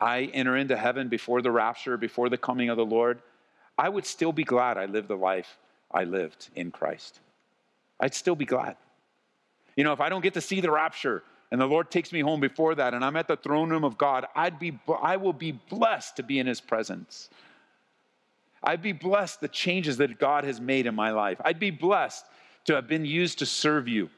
I 0.00 0.22
enter 0.34 0.56
into 0.56 0.76
heaven 0.76 1.08
before 1.08 1.42
the 1.42 1.52
rapture, 1.52 1.96
before 1.96 2.28
the 2.28 2.38
coming 2.38 2.68
of 2.70 2.76
the 2.76 2.84
Lord, 2.84 3.22
I 3.78 3.88
would 3.88 4.04
still 4.04 4.32
be 4.32 4.44
glad 4.44 4.76
I 4.76 4.86
lived 4.86 5.08
the 5.08 5.16
life 5.16 5.58
I 5.92 6.04
lived 6.04 6.48
in 6.56 6.70
Christ. 6.70 7.20
I'd 8.00 8.14
still 8.14 8.34
be 8.34 8.44
glad. 8.44 8.76
You 9.76 9.84
know, 9.84 9.92
if 9.92 10.00
I 10.00 10.08
don't 10.08 10.22
get 10.22 10.34
to 10.34 10.40
see 10.40 10.60
the 10.60 10.70
rapture 10.70 11.22
and 11.52 11.60
the 11.60 11.66
Lord 11.66 11.90
takes 11.90 12.12
me 12.12 12.20
home 12.20 12.40
before 12.40 12.74
that 12.76 12.94
and 12.94 13.04
I'm 13.04 13.14
at 13.14 13.28
the 13.28 13.36
throne 13.36 13.68
room 13.68 13.84
of 13.84 13.98
God, 13.98 14.26
I'd 14.34 14.58
be, 14.58 14.80
I 15.02 15.18
will 15.18 15.34
be 15.34 15.52
blessed 15.52 16.16
to 16.16 16.22
be 16.22 16.38
in 16.38 16.46
his 16.46 16.62
presence. 16.62 17.28
I'd 18.64 18.80
be 18.80 18.92
blessed 18.92 19.42
the 19.42 19.48
changes 19.48 19.98
that 19.98 20.18
God 20.18 20.44
has 20.44 20.62
made 20.62 20.86
in 20.86 20.94
my 20.94 21.10
life. 21.10 21.38
I'd 21.44 21.58
be 21.58 21.70
blessed 21.70 22.24
to 22.64 22.74
have 22.74 22.88
been 22.88 23.04
used 23.04 23.38
to 23.40 23.46
serve 23.46 23.86
you 23.86 24.08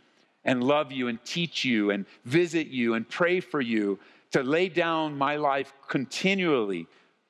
and 0.44 0.62
love 0.62 0.92
you 0.92 1.08
and 1.08 1.22
teach 1.24 1.64
you 1.64 1.90
and 1.90 2.06
visit 2.24 2.68
you 2.68 2.94
and 2.94 3.08
pray 3.08 3.40
for 3.40 3.60
you, 3.60 3.98
to 4.30 4.44
lay 4.44 4.68
down 4.68 5.18
my 5.18 5.34
life 5.34 5.72
continually 5.88 6.86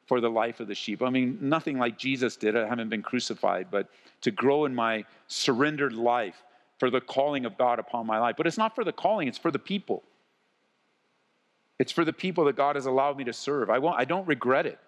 for 0.07 0.21
the 0.21 0.29
life 0.29 0.61
of 0.61 0.69
the 0.69 0.75
sheep. 0.75 1.01
I 1.03 1.09
mean, 1.09 1.39
nothing 1.41 1.79
like 1.79 1.97
Jesus 1.97 2.37
did. 2.37 2.55
I 2.57 2.69
haven't 2.69 2.91
been 2.91 3.03
crucified, 3.03 3.69
but 3.71 3.89
to 4.21 4.31
grow 4.31 4.67
in 4.67 4.75
my 4.75 5.07
surrendered 5.29 5.95
life 5.95 6.44
for 6.79 6.91
the 6.91 7.01
calling 7.01 7.45
of 7.45 7.57
God 7.57 7.79
upon 7.79 8.07
my 8.07 8.19
life. 8.19 8.37
But 8.37 8.47
it's 8.47 8.59
not 8.59 8.75
for 8.75 8.85
the 8.85 8.93
calling, 8.93 9.29
it's 9.29 9.39
for 9.39 9.51
the 9.51 9.59
people. 9.59 10.03
It's 11.79 11.93
for 11.93 12.05
the 12.05 12.13
people 12.13 12.45
that 12.45 12.57
God 12.57 12.77
has 12.77 12.87
allowed 12.87 13.17
me 13.17 13.25
to 13.25 13.33
serve. 13.33 13.69
I, 13.71 13.79
won't, 13.79 13.99
I 13.99 14.05
don't 14.05 14.27
regret 14.27 14.67
it. 14.67 14.79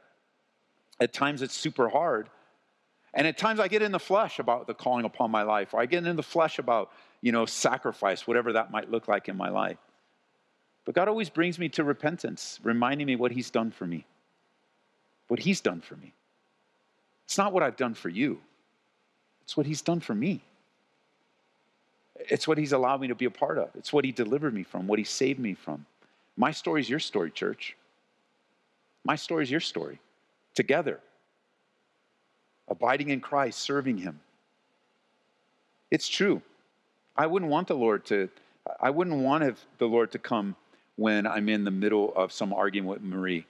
At 1.00 1.12
times 1.12 1.42
it's 1.42 1.54
super 1.54 1.88
hard. 1.88 2.28
And 3.12 3.26
at 3.26 3.38
times 3.38 3.60
I 3.60 3.68
get 3.68 3.82
in 3.82 3.92
the 3.92 3.98
flesh 3.98 4.38
about 4.38 4.66
the 4.66 4.74
calling 4.74 5.04
upon 5.04 5.30
my 5.30 5.42
life, 5.42 5.74
or 5.74 5.80
I 5.80 5.86
get 5.86 6.06
in 6.06 6.16
the 6.16 6.22
flesh 6.22 6.58
about, 6.58 6.92
you 7.22 7.32
know, 7.32 7.46
sacrifice, 7.46 8.26
whatever 8.26 8.52
that 8.52 8.70
might 8.70 8.90
look 8.90 9.08
like 9.08 9.28
in 9.28 9.36
my 9.36 9.48
life. 9.48 9.78
But 10.84 10.94
God 10.94 11.08
always 11.08 11.30
brings 11.30 11.58
me 11.58 11.68
to 11.70 11.84
repentance, 11.84 12.60
reminding 12.62 13.06
me 13.06 13.16
what 13.16 13.32
He's 13.32 13.50
done 13.50 13.70
for 13.70 13.86
me. 13.86 14.06
What 15.28 15.40
He's 15.40 15.60
done 15.60 15.80
for 15.80 15.96
me. 15.96 16.12
It's 17.24 17.38
not 17.38 17.52
what 17.52 17.62
I've 17.62 17.76
done 17.76 17.94
for 17.94 18.08
you, 18.08 18.38
it's 19.42 19.56
what 19.56 19.66
He's 19.66 19.82
done 19.82 20.00
for 20.00 20.14
me. 20.14 20.42
It's 22.28 22.46
what 22.48 22.58
He's 22.58 22.72
allowed 22.72 23.00
me 23.00 23.08
to 23.08 23.14
be 23.14 23.24
a 23.24 23.30
part 23.30 23.58
of, 23.58 23.70
it's 23.74 23.92
what 23.92 24.04
He 24.04 24.12
delivered 24.12 24.54
me 24.54 24.62
from, 24.62 24.86
what 24.86 24.98
He 24.98 25.04
saved 25.04 25.38
me 25.38 25.54
from. 25.54 25.86
My 26.36 26.50
story 26.50 26.80
is 26.80 26.90
your 26.90 26.98
story, 26.98 27.30
church. 27.30 27.76
My 29.04 29.16
story 29.16 29.44
is 29.44 29.50
your 29.50 29.60
story. 29.60 30.00
Together, 30.54 31.00
abiding 32.68 33.10
in 33.10 33.20
Christ, 33.20 33.58
serving 33.60 33.98
Him. 33.98 34.20
It's 35.90 36.08
true. 36.08 36.42
I 37.16 37.26
wouldn't 37.26 37.50
want 37.50 37.68
the 37.68 37.74
Lord 37.74 38.04
to, 38.06 38.28
I 38.80 38.90
wouldn't 38.90 39.16
want 39.16 39.56
the 39.78 39.86
Lord 39.86 40.12
to 40.12 40.18
come 40.18 40.56
when 40.96 41.26
I'm 41.26 41.48
in 41.48 41.64
the 41.64 41.70
middle 41.70 42.12
of 42.14 42.32
some 42.32 42.52
argument 42.52 43.00
with 43.00 43.02
Marie. 43.02 43.46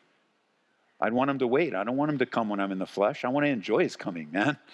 I'd 1.01 1.13
want 1.13 1.31
him 1.31 1.39
to 1.41 1.47
wait. 1.47 1.75
I 1.75 1.85
don't 1.85 1.97
want 1.97 2.11
him 2.11 2.19
to 2.19 2.27
come 2.27 2.49
when 2.49 2.61
I'm 2.61 2.73
in 2.73 2.79
the 2.79 2.87
flesh. 2.87 3.25
I 3.25 3.29
want 3.29 3.45
to 3.45 3.51
enjoy 3.51 3.83
his 3.83 3.97
coming, 3.97 4.29
man. 4.33 4.57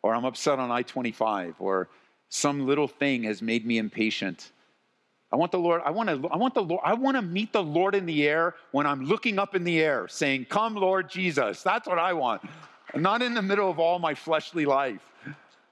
Or 0.00 0.14
I'm 0.14 0.24
upset 0.24 0.60
on 0.60 0.70
I 0.70 0.82
25, 0.82 1.56
or 1.58 1.88
some 2.28 2.66
little 2.66 2.88
thing 2.88 3.24
has 3.24 3.40
made 3.42 3.66
me 3.66 3.78
impatient. 3.78 4.52
I 5.30 5.36
want 5.36 5.52
the 5.52 5.58
Lord, 5.58 5.82
I 5.84 5.90
want 5.90 6.08
to, 6.08 6.28
I 6.28 6.36
want 6.36 6.54
the 6.54 6.62
Lord, 6.62 6.80
I 6.84 6.94
want 6.94 7.16
to 7.16 7.22
meet 7.22 7.52
the 7.52 7.62
Lord 7.62 7.94
in 7.94 8.06
the 8.06 8.26
air 8.26 8.54
when 8.72 8.86
I'm 8.86 9.04
looking 9.04 9.38
up 9.38 9.54
in 9.54 9.64
the 9.64 9.80
air 9.80 10.08
saying, 10.08 10.46
Come, 10.46 10.74
Lord 10.74 11.10
Jesus. 11.10 11.62
That's 11.62 11.86
what 11.86 11.98
I 11.98 12.14
want. 12.14 12.42
not 12.94 13.20
in 13.20 13.34
the 13.34 13.42
middle 13.42 13.70
of 13.70 13.78
all 13.78 13.98
my 13.98 14.14
fleshly 14.14 14.64
life. 14.64 15.02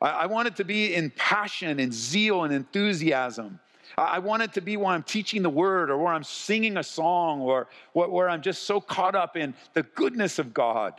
I, 0.01 0.11
I 0.11 0.27
want 0.27 0.49
it 0.49 0.57
to 0.57 0.65
be 0.65 0.95
in 0.95 1.11
passion 1.11 1.81
and 1.81 1.93
zeal 1.93 2.45
and 2.45 2.53
enthusiasm. 2.53 3.59
I 3.97 4.19
want 4.19 4.43
it 4.43 4.53
to 4.55 4.61
be 4.61 4.77
when 4.77 4.93
I'm 4.93 5.03
teaching 5.03 5.43
the 5.43 5.51
word 5.51 5.91
or 5.91 5.97
where 5.97 6.13
I'm 6.13 6.25
singing 6.25 6.77
a 6.77 6.83
song 6.83 7.41
or 7.41 7.69
where 7.93 8.29
I'm 8.29 8.43
just 8.43 8.65
so 8.65 8.81
caught 8.81 9.15
up 9.15 9.37
in 9.37 9.55
the 9.73 9.85
goodness 9.85 10.39
of 10.39 10.53
God 10.53 10.95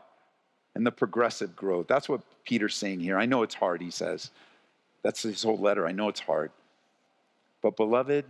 and 0.73 0.85
the 0.85 0.91
progressive 0.91 1.55
growth. 1.55 1.87
That's 1.87 2.09
what 2.09 2.21
Peter's 2.43 2.75
saying 2.75 3.01
here. 3.01 3.17
I 3.17 3.25
know 3.25 3.43
it's 3.43 3.53
hard, 3.53 3.81
he 3.81 3.91
says. 3.91 4.31
That's 5.03 5.23
his 5.23 5.43
whole 5.43 5.57
letter. 5.57 5.87
I 5.87 5.91
know 5.91 6.09
it's 6.09 6.19
hard. 6.19 6.51
But, 7.61 7.75
beloved, 7.75 8.25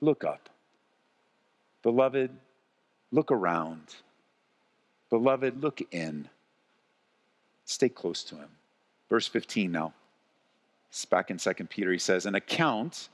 look 0.00 0.24
up. 0.24 0.48
Beloved, 1.82 2.30
look 3.12 3.30
around. 3.30 3.96
Beloved, 5.10 5.62
look 5.62 5.82
in. 5.92 6.28
Stay 7.64 7.88
close 7.88 8.22
to 8.24 8.36
him. 8.36 8.48
Verse 9.08 9.26
15 9.26 9.70
now. 9.70 9.92
It's 10.88 11.04
back 11.04 11.30
in 11.30 11.36
2 11.36 11.52
Peter. 11.68 11.92
He 11.92 11.98
says, 11.98 12.26
An 12.26 12.34
account 12.34 13.08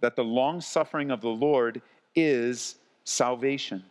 that 0.00 0.16
the 0.16 0.24
long 0.24 0.60
suffering 0.60 1.10
of 1.10 1.20
the 1.20 1.28
Lord 1.28 1.80
is 2.14 2.76
salvation. 3.04 3.82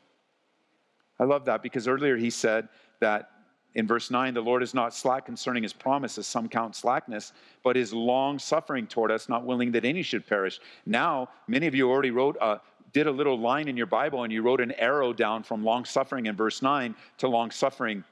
I 1.19 1.23
love 1.23 1.45
that 1.45 1.63
because 1.63 1.87
earlier 1.87 2.17
he 2.17 2.29
said 2.29 2.67
that 2.99 3.30
in 3.73 3.87
verse 3.87 4.11
9, 4.11 4.33
the 4.33 4.41
Lord 4.41 4.63
is 4.63 4.73
not 4.73 4.93
slack 4.93 5.25
concerning 5.25 5.63
his 5.63 5.71
promises, 5.71 6.27
some 6.27 6.49
count 6.49 6.75
slackness, 6.75 7.31
but 7.63 7.77
is 7.77 7.93
long 7.93 8.37
suffering 8.37 8.85
toward 8.85 9.11
us, 9.11 9.29
not 9.29 9.45
willing 9.45 9.71
that 9.71 9.85
any 9.85 10.01
should 10.01 10.27
perish. 10.27 10.59
Now, 10.85 11.29
many 11.47 11.67
of 11.67 11.75
you 11.75 11.89
already 11.89 12.11
wrote, 12.11 12.37
uh, 12.41 12.57
did 12.91 13.07
a 13.07 13.11
little 13.11 13.39
line 13.39 13.69
in 13.69 13.77
your 13.77 13.85
Bible 13.85 14.23
and 14.23 14.33
you 14.33 14.41
wrote 14.41 14.59
an 14.59 14.73
arrow 14.73 15.13
down 15.13 15.43
from 15.43 15.63
long 15.63 15.85
suffering 15.85 16.25
in 16.25 16.35
verse 16.35 16.61
9 16.61 16.93
to 17.19 17.27
long 17.29 17.49
suffering 17.49 18.03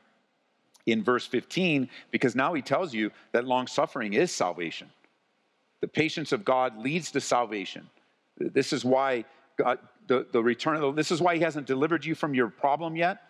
in 0.86 1.04
verse 1.04 1.28
15, 1.28 1.90
because 2.10 2.36
now 2.36 2.54
he 2.54 2.62
tells 2.62 2.94
you 2.94 3.12
that 3.34 3.46
long 3.46 3.68
suffering 3.68 4.14
is 4.14 4.32
salvation. 4.32 4.90
The 5.82 5.88
patience 5.88 6.32
of 6.32 6.46
God 6.46 6.78
leads 6.78 7.12
to 7.12 7.22
salvation. 7.22 7.90
This 8.38 8.72
is 8.72 8.86
why 8.86 9.26
God, 9.58 9.80
the, 10.08 10.26
the 10.32 10.42
return 10.42 10.76
of 10.76 10.82
the, 10.82 10.92
this 10.94 11.12
is 11.12 11.22
why 11.22 11.36
he 11.36 11.42
hasn't 11.42 11.68
delivered 11.68 12.06
you 12.06 12.16
from 12.16 12.34
your 12.34 12.48
problem 12.48 12.96
yet. 12.96 13.22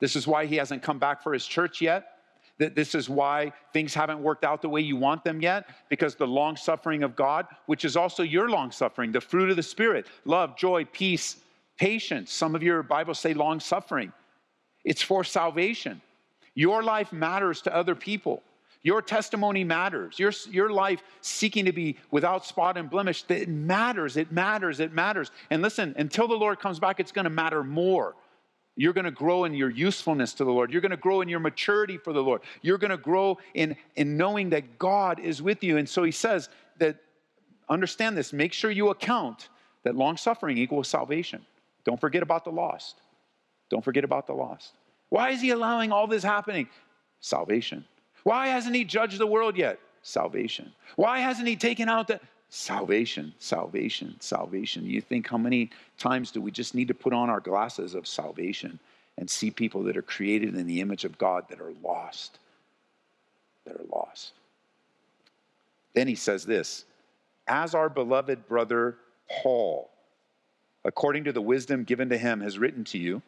This 0.00 0.16
is 0.16 0.26
why 0.26 0.46
he 0.46 0.56
hasn't 0.56 0.82
come 0.82 0.98
back 0.98 1.22
for 1.22 1.32
his 1.32 1.46
church 1.46 1.80
yet. 1.80 2.18
This 2.58 2.96
is 2.96 3.08
why 3.08 3.52
things 3.72 3.94
haven't 3.94 4.20
worked 4.20 4.44
out 4.44 4.62
the 4.62 4.68
way 4.68 4.80
you 4.80 4.96
want 4.96 5.22
them 5.22 5.40
yet, 5.40 5.68
because 5.88 6.16
the 6.16 6.26
long 6.26 6.56
suffering 6.56 7.04
of 7.04 7.14
God, 7.14 7.46
which 7.66 7.84
is 7.84 7.96
also 7.96 8.24
your 8.24 8.48
long 8.48 8.72
suffering, 8.72 9.12
the 9.12 9.20
fruit 9.20 9.48
of 9.48 9.56
the 9.56 9.62
Spirit 9.62 10.06
love, 10.24 10.56
joy, 10.56 10.84
peace, 10.86 11.36
patience. 11.78 12.32
Some 12.32 12.56
of 12.56 12.62
your 12.62 12.82
Bibles 12.82 13.20
say 13.20 13.32
long 13.32 13.60
suffering. 13.60 14.12
It's 14.84 15.02
for 15.02 15.22
salvation. 15.22 16.02
Your 16.54 16.82
life 16.82 17.12
matters 17.12 17.62
to 17.62 17.74
other 17.74 17.94
people. 17.94 18.42
Your 18.82 19.02
testimony 19.02 19.62
matters. 19.62 20.18
Your, 20.18 20.32
your 20.50 20.70
life 20.70 21.02
seeking 21.20 21.64
to 21.66 21.72
be 21.72 21.96
without 22.10 22.44
spot 22.44 22.76
and 22.76 22.90
blemish, 22.90 23.24
it 23.28 23.48
matters, 23.48 24.16
it 24.16 24.32
matters, 24.32 24.80
it 24.80 24.92
matters. 24.92 25.30
And 25.50 25.62
listen, 25.62 25.94
until 25.96 26.26
the 26.26 26.34
Lord 26.34 26.58
comes 26.58 26.80
back, 26.80 26.98
it's 26.98 27.12
going 27.12 27.24
to 27.24 27.30
matter 27.30 27.62
more 27.62 28.16
you're 28.78 28.92
going 28.92 29.04
to 29.04 29.10
grow 29.10 29.42
in 29.42 29.54
your 29.54 29.70
usefulness 29.70 30.32
to 30.34 30.44
the 30.44 30.52
Lord. 30.52 30.70
You're 30.72 30.80
going 30.80 30.92
to 30.92 30.96
grow 30.96 31.20
in 31.20 31.28
your 31.28 31.40
maturity 31.40 31.98
for 31.98 32.12
the 32.12 32.22
Lord. 32.22 32.42
You're 32.62 32.78
going 32.78 32.92
to 32.92 32.96
grow 32.96 33.38
in, 33.54 33.76
in 33.96 34.16
knowing 34.16 34.50
that 34.50 34.78
God 34.78 35.18
is 35.18 35.42
with 35.42 35.64
you. 35.64 35.78
And 35.78 35.88
so 35.88 36.04
he 36.04 36.12
says 36.12 36.48
that, 36.78 36.96
understand 37.68 38.16
this, 38.16 38.32
make 38.32 38.52
sure 38.52 38.70
you 38.70 38.90
account 38.90 39.48
that 39.82 39.96
long 39.96 40.16
suffering 40.16 40.58
equals 40.58 40.86
salvation. 40.86 41.44
Don't 41.84 42.00
forget 42.00 42.22
about 42.22 42.44
the 42.44 42.52
lost. 42.52 43.00
Don't 43.68 43.84
forget 43.84 44.04
about 44.04 44.28
the 44.28 44.32
lost. 44.32 44.74
Why 45.08 45.30
is 45.30 45.40
he 45.40 45.50
allowing 45.50 45.90
all 45.90 46.06
this 46.06 46.22
happening? 46.22 46.68
Salvation. 47.18 47.84
Why 48.22 48.46
hasn't 48.46 48.76
he 48.76 48.84
judged 48.84 49.18
the 49.18 49.26
world 49.26 49.56
yet? 49.56 49.80
Salvation. 50.02 50.72
Why 50.94 51.18
hasn't 51.18 51.48
he 51.48 51.56
taken 51.56 51.88
out 51.88 52.06
the 52.06 52.20
salvation, 52.50 53.32
salvation, 53.38 54.16
salvation. 54.20 54.86
You 54.86 55.00
think 55.00 55.28
how 55.28 55.38
many 55.38 55.70
times 55.98 56.30
do 56.30 56.40
we 56.40 56.50
just 56.50 56.74
need 56.74 56.88
to 56.88 56.94
put 56.94 57.12
on 57.12 57.28
our 57.30 57.40
glasses 57.40 57.94
of 57.94 58.06
salvation 58.06 58.78
and 59.16 59.28
see 59.28 59.50
people 59.50 59.82
that 59.84 59.96
are 59.96 60.02
created 60.02 60.54
in 60.54 60.66
the 60.66 60.80
image 60.80 61.04
of 61.04 61.18
God 61.18 61.44
that 61.50 61.60
are 61.60 61.72
lost? 61.82 62.38
That 63.66 63.76
are 63.76 63.86
lost. 63.90 64.32
Then 65.94 66.08
he 66.08 66.14
says 66.14 66.46
this 66.46 66.84
as 67.46 67.74
our 67.74 67.88
beloved 67.88 68.46
brother 68.46 68.96
Paul, 69.42 69.90
according 70.84 71.24
to 71.24 71.32
the 71.32 71.42
wisdom 71.42 71.84
given 71.84 72.08
to 72.10 72.18
him, 72.18 72.40
has 72.40 72.58
written 72.58 72.84
to 72.84 72.98
you. 72.98 73.22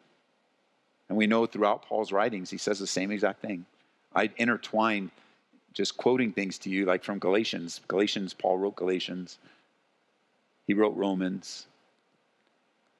And 1.09 1.17
we 1.17 1.27
know 1.27 1.45
throughout 1.45 1.85
Paul's 1.85 2.11
writings, 2.11 2.49
he 2.49 2.57
says 2.57 2.79
the 2.79 2.87
same 2.87 3.11
exact 3.11 3.41
thing. 3.41 3.65
I 4.15 4.29
intertwined 4.37 5.11
just 5.73 5.97
quoting 5.97 6.31
things 6.31 6.57
to 6.59 6.69
you, 6.69 6.85
like 6.85 7.03
from 7.03 7.19
Galatians. 7.19 7.81
Galatians, 7.87 8.33
Paul 8.33 8.57
wrote 8.57 8.75
Galatians. 8.75 9.39
He 10.67 10.73
wrote 10.73 10.95
Romans. 10.95 11.67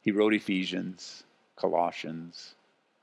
He 0.01 0.12
wrote 0.12 0.34
Ephesians, 0.34 1.24
Colossians. 1.56 2.56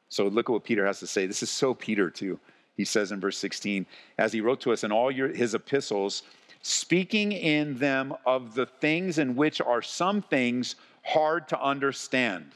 So 0.08 0.26
look 0.26 0.48
at 0.48 0.52
what 0.52 0.64
Peter 0.64 0.86
has 0.86 1.00
to 1.00 1.06
say. 1.06 1.26
This 1.26 1.42
is 1.42 1.50
so 1.50 1.74
Peter, 1.74 2.10
too. 2.10 2.40
He 2.76 2.84
says 2.84 3.12
in 3.12 3.20
verse 3.20 3.36
16, 3.38 3.86
as 4.18 4.32
he 4.32 4.40
wrote 4.40 4.60
to 4.60 4.72
us 4.72 4.84
in 4.84 4.92
all 4.92 5.10
your, 5.10 5.28
his 5.28 5.54
epistles, 5.54 6.22
speaking 6.62 7.32
in 7.32 7.76
them 7.76 8.14
of 8.24 8.54
the 8.54 8.66
things 8.66 9.18
in 9.18 9.36
which 9.36 9.60
are 9.60 9.82
some 9.82 10.22
things 10.22 10.76
hard 11.04 11.48
to 11.48 11.60
understand, 11.60 12.46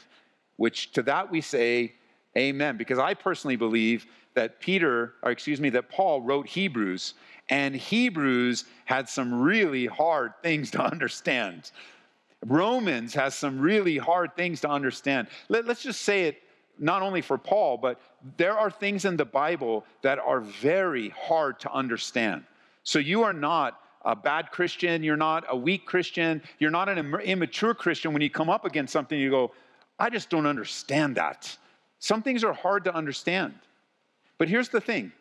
which 0.57 0.93
to 0.93 1.03
that 1.03 1.31
we 1.31 1.41
say, 1.41 1.93
Amen. 2.37 2.77
Because 2.77 2.99
I 2.99 3.15
personally 3.15 3.57
believe 3.57 4.07
that 4.35 4.61
Peter, 4.61 5.15
or 5.23 5.31
excuse 5.31 5.61
me, 5.61 5.71
that 5.71 5.91
Paul 5.91 6.23
wrote 6.23 6.47
Hebrews, 6.47 7.15
and 7.49 7.75
Hebrews 7.75 8.65
had 8.85 9.09
some 9.09 9.43
really 9.43 9.87
hard 9.87 10.33
things 10.43 10.71
to 10.73 10.83
understand. 10.93 11.71
Romans 12.47 13.15
has 13.15 13.35
some 13.35 13.61
really 13.61 13.99
hard 13.99 14.35
things 14.37 14.61
to 14.63 14.69
understand. 14.69 15.29
Let, 15.49 15.69
us 15.69 15.83
just 15.83 16.03
say 16.03 16.25
it 16.25 16.43
not 16.79 17.03
only 17.03 17.21
for 17.21 17.39
Paul, 17.39 17.77
but 17.77 18.01
there 18.37 18.59
are 18.59 18.71
things 18.71 19.05
in 19.05 19.17
the 19.17 19.25
Bible 19.25 19.85
that 20.03 20.19
are 20.19 20.41
very 20.41 21.11
hard 21.11 21.61
to 21.61 21.73
understand. 21.73 22.45
So 22.83 22.99
you 22.99 23.23
are 23.23 23.33
not 23.33 23.79
a 24.05 24.17
bad 24.17 24.51
Christian, 24.51 25.05
you're 25.05 25.17
not 25.17 25.45
a 25.49 25.57
weak 25.57 25.87
Christian, 25.87 26.43
you're 26.59 26.73
not 26.73 26.89
an 26.89 27.15
immature 27.23 27.75
Christian 27.75 28.13
when 28.13 28.23
you 28.23 28.31
come 28.31 28.51
up 28.51 28.65
against 28.65 28.93
something, 28.93 29.19
you 29.19 29.31
go, 29.31 29.53
I 29.99 30.11
just 30.11 30.29
don't 30.29 30.47
understand 30.47 31.17
that. 31.17 31.57
Some 32.03 32.21
things 32.21 32.43
are 32.43 32.53
hard 32.53 32.83
to 32.85 32.95
understand. 32.95 33.55
But 34.37 34.49
here's 34.49 34.69
the 34.69 34.81
thing 34.81 35.13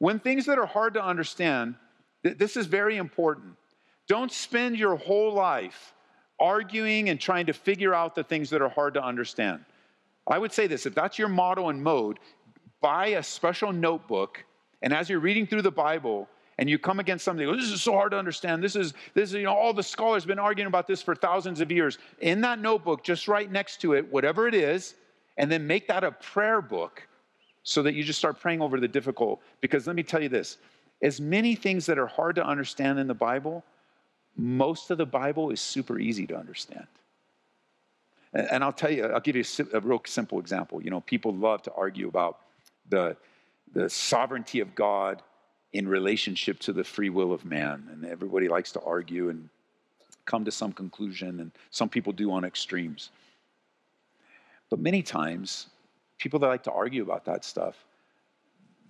when 0.00 0.18
things 0.18 0.44
that 0.46 0.58
are 0.58 0.66
hard 0.66 0.94
to 0.94 1.04
understand, 1.04 1.76
th- 2.24 2.36
this 2.36 2.56
is 2.56 2.66
very 2.66 2.96
important. 2.96 3.54
Don't 4.08 4.32
spend 4.32 4.76
your 4.76 4.96
whole 4.96 5.32
life 5.32 5.94
arguing 6.40 7.10
and 7.10 7.20
trying 7.20 7.46
to 7.46 7.52
figure 7.52 7.94
out 7.94 8.16
the 8.16 8.24
things 8.24 8.50
that 8.50 8.60
are 8.60 8.68
hard 8.68 8.94
to 8.94 9.04
understand. 9.04 9.64
I 10.26 10.36
would 10.36 10.52
say 10.52 10.66
this 10.66 10.84
if 10.84 10.96
that's 10.96 11.16
your 11.16 11.28
motto 11.28 11.68
and 11.68 11.80
mode, 11.80 12.18
buy 12.80 13.06
a 13.08 13.22
special 13.22 13.72
notebook, 13.72 14.44
and 14.82 14.92
as 14.92 15.08
you're 15.08 15.20
reading 15.20 15.46
through 15.46 15.62
the 15.62 15.70
Bible, 15.70 16.28
and 16.58 16.68
you 16.68 16.76
come 16.76 16.98
against 16.98 17.24
something, 17.24 17.46
oh, 17.46 17.54
this 17.54 17.70
is 17.70 17.82
so 17.82 17.92
hard 17.92 18.10
to 18.10 18.18
understand. 18.18 18.64
This 18.64 18.74
is, 18.74 18.94
this 19.14 19.28
is, 19.30 19.36
you 19.36 19.44
know, 19.44 19.54
all 19.54 19.72
the 19.72 19.82
scholars 19.82 20.24
have 20.24 20.28
been 20.28 20.40
arguing 20.40 20.66
about 20.66 20.88
this 20.88 21.00
for 21.00 21.14
thousands 21.14 21.60
of 21.60 21.70
years. 21.70 21.98
In 22.20 22.40
that 22.40 22.58
notebook, 22.58 23.04
just 23.04 23.28
right 23.28 23.50
next 23.50 23.80
to 23.82 23.92
it, 23.92 24.10
whatever 24.12 24.48
it 24.48 24.54
is, 24.54 24.94
and 25.40 25.50
then 25.50 25.66
make 25.66 25.88
that 25.88 26.04
a 26.04 26.12
prayer 26.12 26.60
book 26.60 27.08
so 27.62 27.82
that 27.82 27.94
you 27.94 28.04
just 28.04 28.18
start 28.18 28.38
praying 28.38 28.60
over 28.60 28.78
the 28.78 28.86
difficult. 28.86 29.40
Because 29.62 29.86
let 29.86 29.96
me 29.96 30.02
tell 30.02 30.22
you 30.22 30.28
this 30.28 30.58
as 31.02 31.18
many 31.18 31.54
things 31.54 31.86
that 31.86 31.98
are 31.98 32.06
hard 32.06 32.36
to 32.36 32.46
understand 32.46 32.98
in 32.98 33.06
the 33.06 33.14
Bible, 33.14 33.64
most 34.36 34.90
of 34.90 34.98
the 34.98 35.06
Bible 35.06 35.50
is 35.50 35.58
super 35.58 35.98
easy 35.98 36.26
to 36.26 36.36
understand. 36.36 36.86
And 38.34 38.62
I'll 38.62 38.72
tell 38.72 38.90
you, 38.90 39.06
I'll 39.06 39.20
give 39.20 39.34
you 39.34 39.44
a 39.72 39.80
real 39.80 40.02
simple 40.04 40.38
example. 40.38 40.82
You 40.82 40.90
know, 40.90 41.00
people 41.00 41.34
love 41.34 41.62
to 41.62 41.72
argue 41.72 42.06
about 42.06 42.40
the, 42.90 43.16
the 43.72 43.88
sovereignty 43.88 44.60
of 44.60 44.74
God 44.74 45.22
in 45.72 45.88
relationship 45.88 46.58
to 46.60 46.74
the 46.74 46.84
free 46.84 47.08
will 47.08 47.32
of 47.32 47.46
man. 47.46 47.88
And 47.90 48.04
everybody 48.04 48.46
likes 48.46 48.72
to 48.72 48.80
argue 48.82 49.30
and 49.30 49.48
come 50.26 50.44
to 50.44 50.50
some 50.52 50.72
conclusion, 50.72 51.40
and 51.40 51.50
some 51.70 51.88
people 51.88 52.12
do 52.12 52.30
on 52.30 52.44
extremes. 52.44 53.08
But 54.70 54.78
many 54.78 55.02
times, 55.02 55.66
people 56.18 56.38
that 56.40 56.46
like 56.46 56.62
to 56.64 56.72
argue 56.72 57.02
about 57.02 57.24
that 57.26 57.44
stuff, 57.44 57.84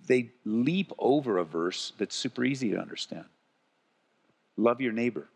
they 0.07 0.31
leap 0.45 0.91
over 0.97 1.39
a 1.39 1.43
verse 1.43 1.93
that's 1.97 2.15
super 2.15 2.43
easy 2.43 2.71
to 2.71 2.77
understand. 2.77 3.25
Love 4.57 4.79
your 4.79 4.93
neighbor. 4.93 5.27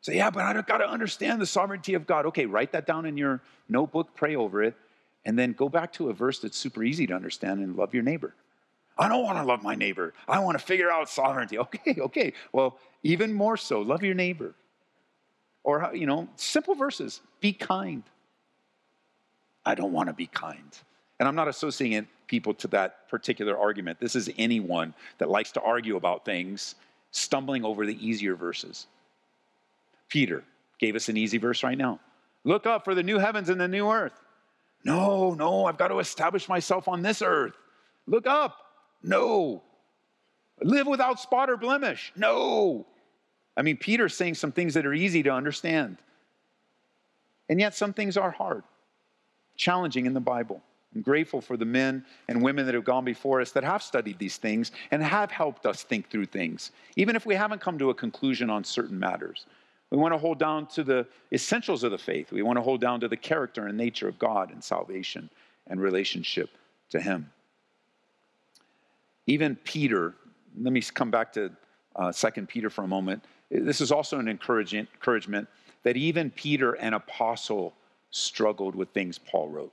Say, 0.00 0.16
yeah, 0.16 0.30
but 0.30 0.44
I've 0.44 0.66
got 0.66 0.78
to 0.78 0.88
understand 0.88 1.40
the 1.40 1.46
sovereignty 1.46 1.94
of 1.94 2.06
God. 2.06 2.26
Okay, 2.26 2.46
write 2.46 2.72
that 2.72 2.86
down 2.86 3.04
in 3.04 3.16
your 3.16 3.42
notebook, 3.68 4.14
pray 4.14 4.36
over 4.36 4.62
it, 4.62 4.76
and 5.24 5.38
then 5.38 5.52
go 5.52 5.68
back 5.68 5.92
to 5.94 6.10
a 6.10 6.14
verse 6.14 6.38
that's 6.38 6.56
super 6.56 6.84
easy 6.84 7.06
to 7.08 7.14
understand 7.14 7.60
and 7.60 7.76
love 7.76 7.92
your 7.92 8.04
neighbor. 8.04 8.34
I 8.96 9.08
don't 9.08 9.22
want 9.22 9.38
to 9.38 9.44
love 9.44 9.62
my 9.62 9.74
neighbor. 9.74 10.14
I 10.26 10.38
want 10.40 10.58
to 10.58 10.64
figure 10.64 10.90
out 10.90 11.08
sovereignty. 11.08 11.58
Okay, 11.68 11.96
okay. 12.00 12.32
Well, 12.52 12.78
even 13.02 13.32
more 13.32 13.56
so, 13.56 13.80
love 13.80 14.02
your 14.02 14.14
neighbor. 14.14 14.54
Or, 15.68 15.90
you 15.92 16.06
know, 16.06 16.26
simple 16.36 16.74
verses 16.74 17.20
be 17.42 17.52
kind. 17.52 18.02
I 19.66 19.74
don't 19.74 19.92
want 19.92 20.06
to 20.06 20.14
be 20.14 20.26
kind. 20.26 20.74
And 21.20 21.28
I'm 21.28 21.34
not 21.34 21.46
associating 21.46 22.08
people 22.26 22.54
to 22.54 22.68
that 22.68 23.06
particular 23.10 23.58
argument. 23.58 24.00
This 24.00 24.16
is 24.16 24.30
anyone 24.38 24.94
that 25.18 25.28
likes 25.28 25.52
to 25.52 25.60
argue 25.60 25.96
about 25.96 26.24
things 26.24 26.74
stumbling 27.10 27.66
over 27.66 27.84
the 27.84 28.02
easier 28.02 28.34
verses. 28.34 28.86
Peter 30.08 30.42
gave 30.78 30.96
us 30.96 31.10
an 31.10 31.18
easy 31.18 31.36
verse 31.36 31.62
right 31.62 31.76
now. 31.76 32.00
Look 32.44 32.64
up 32.64 32.82
for 32.82 32.94
the 32.94 33.02
new 33.02 33.18
heavens 33.18 33.50
and 33.50 33.60
the 33.60 33.68
new 33.68 33.90
earth. 33.90 34.18
No, 34.84 35.34
no, 35.34 35.66
I've 35.66 35.76
got 35.76 35.88
to 35.88 35.98
establish 35.98 36.48
myself 36.48 36.88
on 36.88 37.02
this 37.02 37.20
earth. 37.20 37.58
Look 38.06 38.26
up. 38.26 38.56
No. 39.02 39.62
Live 40.62 40.86
without 40.86 41.20
spot 41.20 41.50
or 41.50 41.58
blemish. 41.58 42.10
No. 42.16 42.86
I 43.58 43.62
mean, 43.62 43.76
Peter's 43.76 44.16
saying 44.16 44.36
some 44.36 44.52
things 44.52 44.74
that 44.74 44.86
are 44.86 44.94
easy 44.94 45.22
to 45.24 45.30
understand. 45.30 45.98
And 47.48 47.58
yet, 47.58 47.74
some 47.74 47.92
things 47.92 48.16
are 48.16 48.30
hard, 48.30 48.62
challenging 49.56 50.06
in 50.06 50.14
the 50.14 50.20
Bible. 50.20 50.62
I'm 50.94 51.02
grateful 51.02 51.40
for 51.40 51.56
the 51.56 51.64
men 51.64 52.04
and 52.28 52.40
women 52.40 52.66
that 52.66 52.74
have 52.74 52.84
gone 52.84 53.04
before 53.04 53.40
us 53.40 53.50
that 53.52 53.64
have 53.64 53.82
studied 53.82 54.18
these 54.18 54.36
things 54.36 54.70
and 54.92 55.02
have 55.02 55.32
helped 55.32 55.66
us 55.66 55.82
think 55.82 56.08
through 56.08 56.26
things, 56.26 56.70
even 56.96 57.16
if 57.16 57.26
we 57.26 57.34
haven't 57.34 57.60
come 57.60 57.78
to 57.78 57.90
a 57.90 57.94
conclusion 57.94 58.48
on 58.48 58.62
certain 58.62 58.98
matters. 58.98 59.46
We 59.90 59.98
want 59.98 60.14
to 60.14 60.18
hold 60.18 60.38
down 60.38 60.66
to 60.68 60.84
the 60.84 61.06
essentials 61.32 61.82
of 61.82 61.90
the 61.90 61.98
faith. 61.98 62.30
We 62.30 62.42
want 62.42 62.58
to 62.58 62.62
hold 62.62 62.80
down 62.80 63.00
to 63.00 63.08
the 63.08 63.16
character 63.16 63.66
and 63.66 63.76
nature 63.76 64.06
of 64.06 64.18
God 64.18 64.50
and 64.52 64.62
salvation 64.62 65.30
and 65.66 65.80
relationship 65.80 66.50
to 66.90 67.00
Him. 67.00 67.30
Even 69.26 69.56
Peter, 69.56 70.14
let 70.58 70.72
me 70.72 70.80
come 70.80 71.10
back 71.10 71.32
to 71.34 71.50
uh, 71.96 72.12
2 72.12 72.46
Peter 72.46 72.70
for 72.70 72.84
a 72.84 72.88
moment. 72.88 73.24
This 73.50 73.80
is 73.80 73.90
also 73.90 74.18
an 74.18 74.28
encouragement 74.28 75.48
that 75.82 75.96
even 75.96 76.30
Peter, 76.30 76.72
an 76.74 76.94
apostle, 76.94 77.74
struggled 78.10 78.74
with 78.74 78.90
things 78.90 79.18
Paul 79.18 79.48
wrote. 79.48 79.72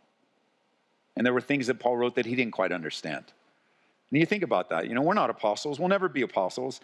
And 1.16 1.26
there 1.26 1.34
were 1.34 1.42
things 1.42 1.68
that 1.68 1.80
Paul 1.80 1.98
wrote 1.98 2.16
that 2.16 2.26
he 2.26 2.36
didn't 2.36 2.54
quite 2.54 2.72
understand. 2.72 3.24
And 4.12 4.20
you 4.20 4.26
think 4.26 4.44
about 4.44 4.70
that. 4.70 4.88
You 4.88 4.96
know, 4.96 5.02
we're 5.02 5.14
not 5.14 5.30
apostles. 5.30 5.80
We'll 5.80 5.90
never 5.90 6.10
be 6.10 6.22
apostles. 6.22 6.82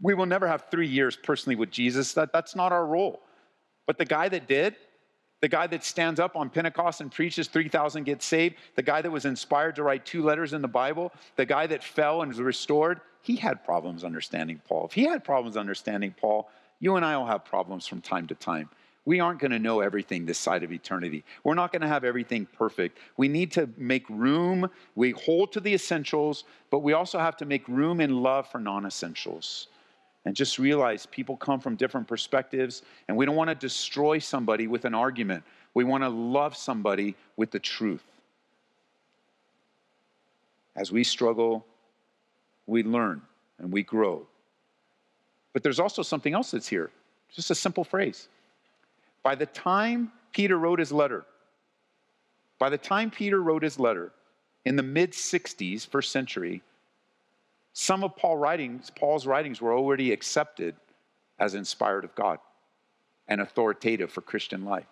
We 0.00 0.14
will 0.14 0.26
never 0.26 0.48
have 0.48 0.66
three 0.70 0.88
years 0.88 1.16
personally 1.16 1.56
with 1.56 1.70
Jesus. 1.70 2.12
That, 2.14 2.32
that's 2.32 2.56
not 2.56 2.72
our 2.72 2.86
role. 2.86 3.20
But 3.86 3.98
the 3.98 4.04
guy 4.04 4.28
that 4.28 4.48
did, 4.48 4.76
the 5.44 5.48
guy 5.48 5.66
that 5.66 5.84
stands 5.84 6.18
up 6.18 6.36
on 6.36 6.48
Pentecost 6.48 7.02
and 7.02 7.12
preaches 7.12 7.48
3,000 7.48 8.04
get 8.04 8.22
saved, 8.22 8.54
the 8.76 8.82
guy 8.82 9.02
that 9.02 9.10
was 9.10 9.26
inspired 9.26 9.76
to 9.76 9.82
write 9.82 10.06
two 10.06 10.22
letters 10.22 10.54
in 10.54 10.62
the 10.62 10.68
Bible, 10.68 11.12
the 11.36 11.44
guy 11.44 11.66
that 11.66 11.84
fell 11.84 12.22
and 12.22 12.30
was 12.30 12.40
restored, 12.40 13.02
he 13.20 13.36
had 13.36 13.62
problems 13.62 14.04
understanding 14.04 14.62
Paul. 14.66 14.86
If 14.86 14.94
he 14.94 15.04
had 15.04 15.22
problems 15.22 15.58
understanding 15.58 16.14
Paul, 16.18 16.48
you 16.80 16.96
and 16.96 17.04
I 17.04 17.18
will 17.18 17.26
have 17.26 17.44
problems 17.44 17.86
from 17.86 18.00
time 18.00 18.26
to 18.28 18.34
time. 18.34 18.70
We 19.04 19.20
aren't 19.20 19.38
going 19.38 19.50
to 19.50 19.58
know 19.58 19.80
everything 19.80 20.24
this 20.24 20.38
side 20.38 20.62
of 20.62 20.72
eternity. 20.72 21.24
We're 21.42 21.52
not 21.52 21.72
going 21.72 21.82
to 21.82 21.88
have 21.88 22.04
everything 22.04 22.46
perfect. 22.46 22.96
We 23.18 23.28
need 23.28 23.52
to 23.52 23.68
make 23.76 24.08
room. 24.08 24.70
We 24.94 25.10
hold 25.10 25.52
to 25.52 25.60
the 25.60 25.74
essentials, 25.74 26.44
but 26.70 26.78
we 26.78 26.94
also 26.94 27.18
have 27.18 27.36
to 27.36 27.44
make 27.44 27.68
room 27.68 28.00
in 28.00 28.22
love 28.22 28.50
for 28.50 28.60
non 28.60 28.86
essentials 28.86 29.68
and 30.24 30.34
just 30.34 30.58
realize 30.58 31.06
people 31.06 31.36
come 31.36 31.60
from 31.60 31.76
different 31.76 32.08
perspectives, 32.08 32.82
and 33.08 33.16
we 33.16 33.26
don't 33.26 33.36
want 33.36 33.50
to 33.50 33.54
destroy 33.54 34.18
somebody 34.18 34.66
with 34.66 34.84
an 34.84 34.94
argument. 34.94 35.44
We 35.74 35.84
want 35.84 36.02
to 36.02 36.08
love 36.08 36.56
somebody 36.56 37.14
with 37.36 37.50
the 37.50 37.58
truth. 37.58 38.04
As 40.76 40.90
we 40.90 41.04
struggle, 41.04 41.66
we 42.66 42.82
learn 42.82 43.22
and 43.58 43.72
we 43.72 43.82
grow. 43.82 44.26
But 45.52 45.62
there's 45.62 45.78
also 45.78 46.02
something 46.02 46.34
else 46.34 46.50
that's 46.52 46.68
here, 46.68 46.90
just 47.32 47.50
a 47.50 47.54
simple 47.54 47.84
phrase. 47.84 48.28
By 49.22 49.34
the 49.34 49.46
time 49.46 50.10
Peter 50.32 50.58
wrote 50.58 50.78
his 50.78 50.90
letter, 50.90 51.24
by 52.58 52.70
the 52.70 52.78
time 52.78 53.10
Peter 53.10 53.42
wrote 53.42 53.62
his 53.62 53.78
letter 53.78 54.12
in 54.64 54.76
the 54.76 54.82
mid 54.82 55.12
60s, 55.12 55.86
first 55.86 56.10
century, 56.10 56.62
some 57.74 58.04
of 58.04 58.16
Paul 58.16 58.38
writings, 58.38 58.90
Paul's 58.90 59.26
writings 59.26 59.60
were 59.60 59.74
already 59.74 60.12
accepted 60.12 60.76
as 61.38 61.54
inspired 61.54 62.04
of 62.04 62.14
God 62.14 62.38
and 63.28 63.40
authoritative 63.40 64.10
for 64.10 64.20
Christian 64.22 64.64
life. 64.64 64.86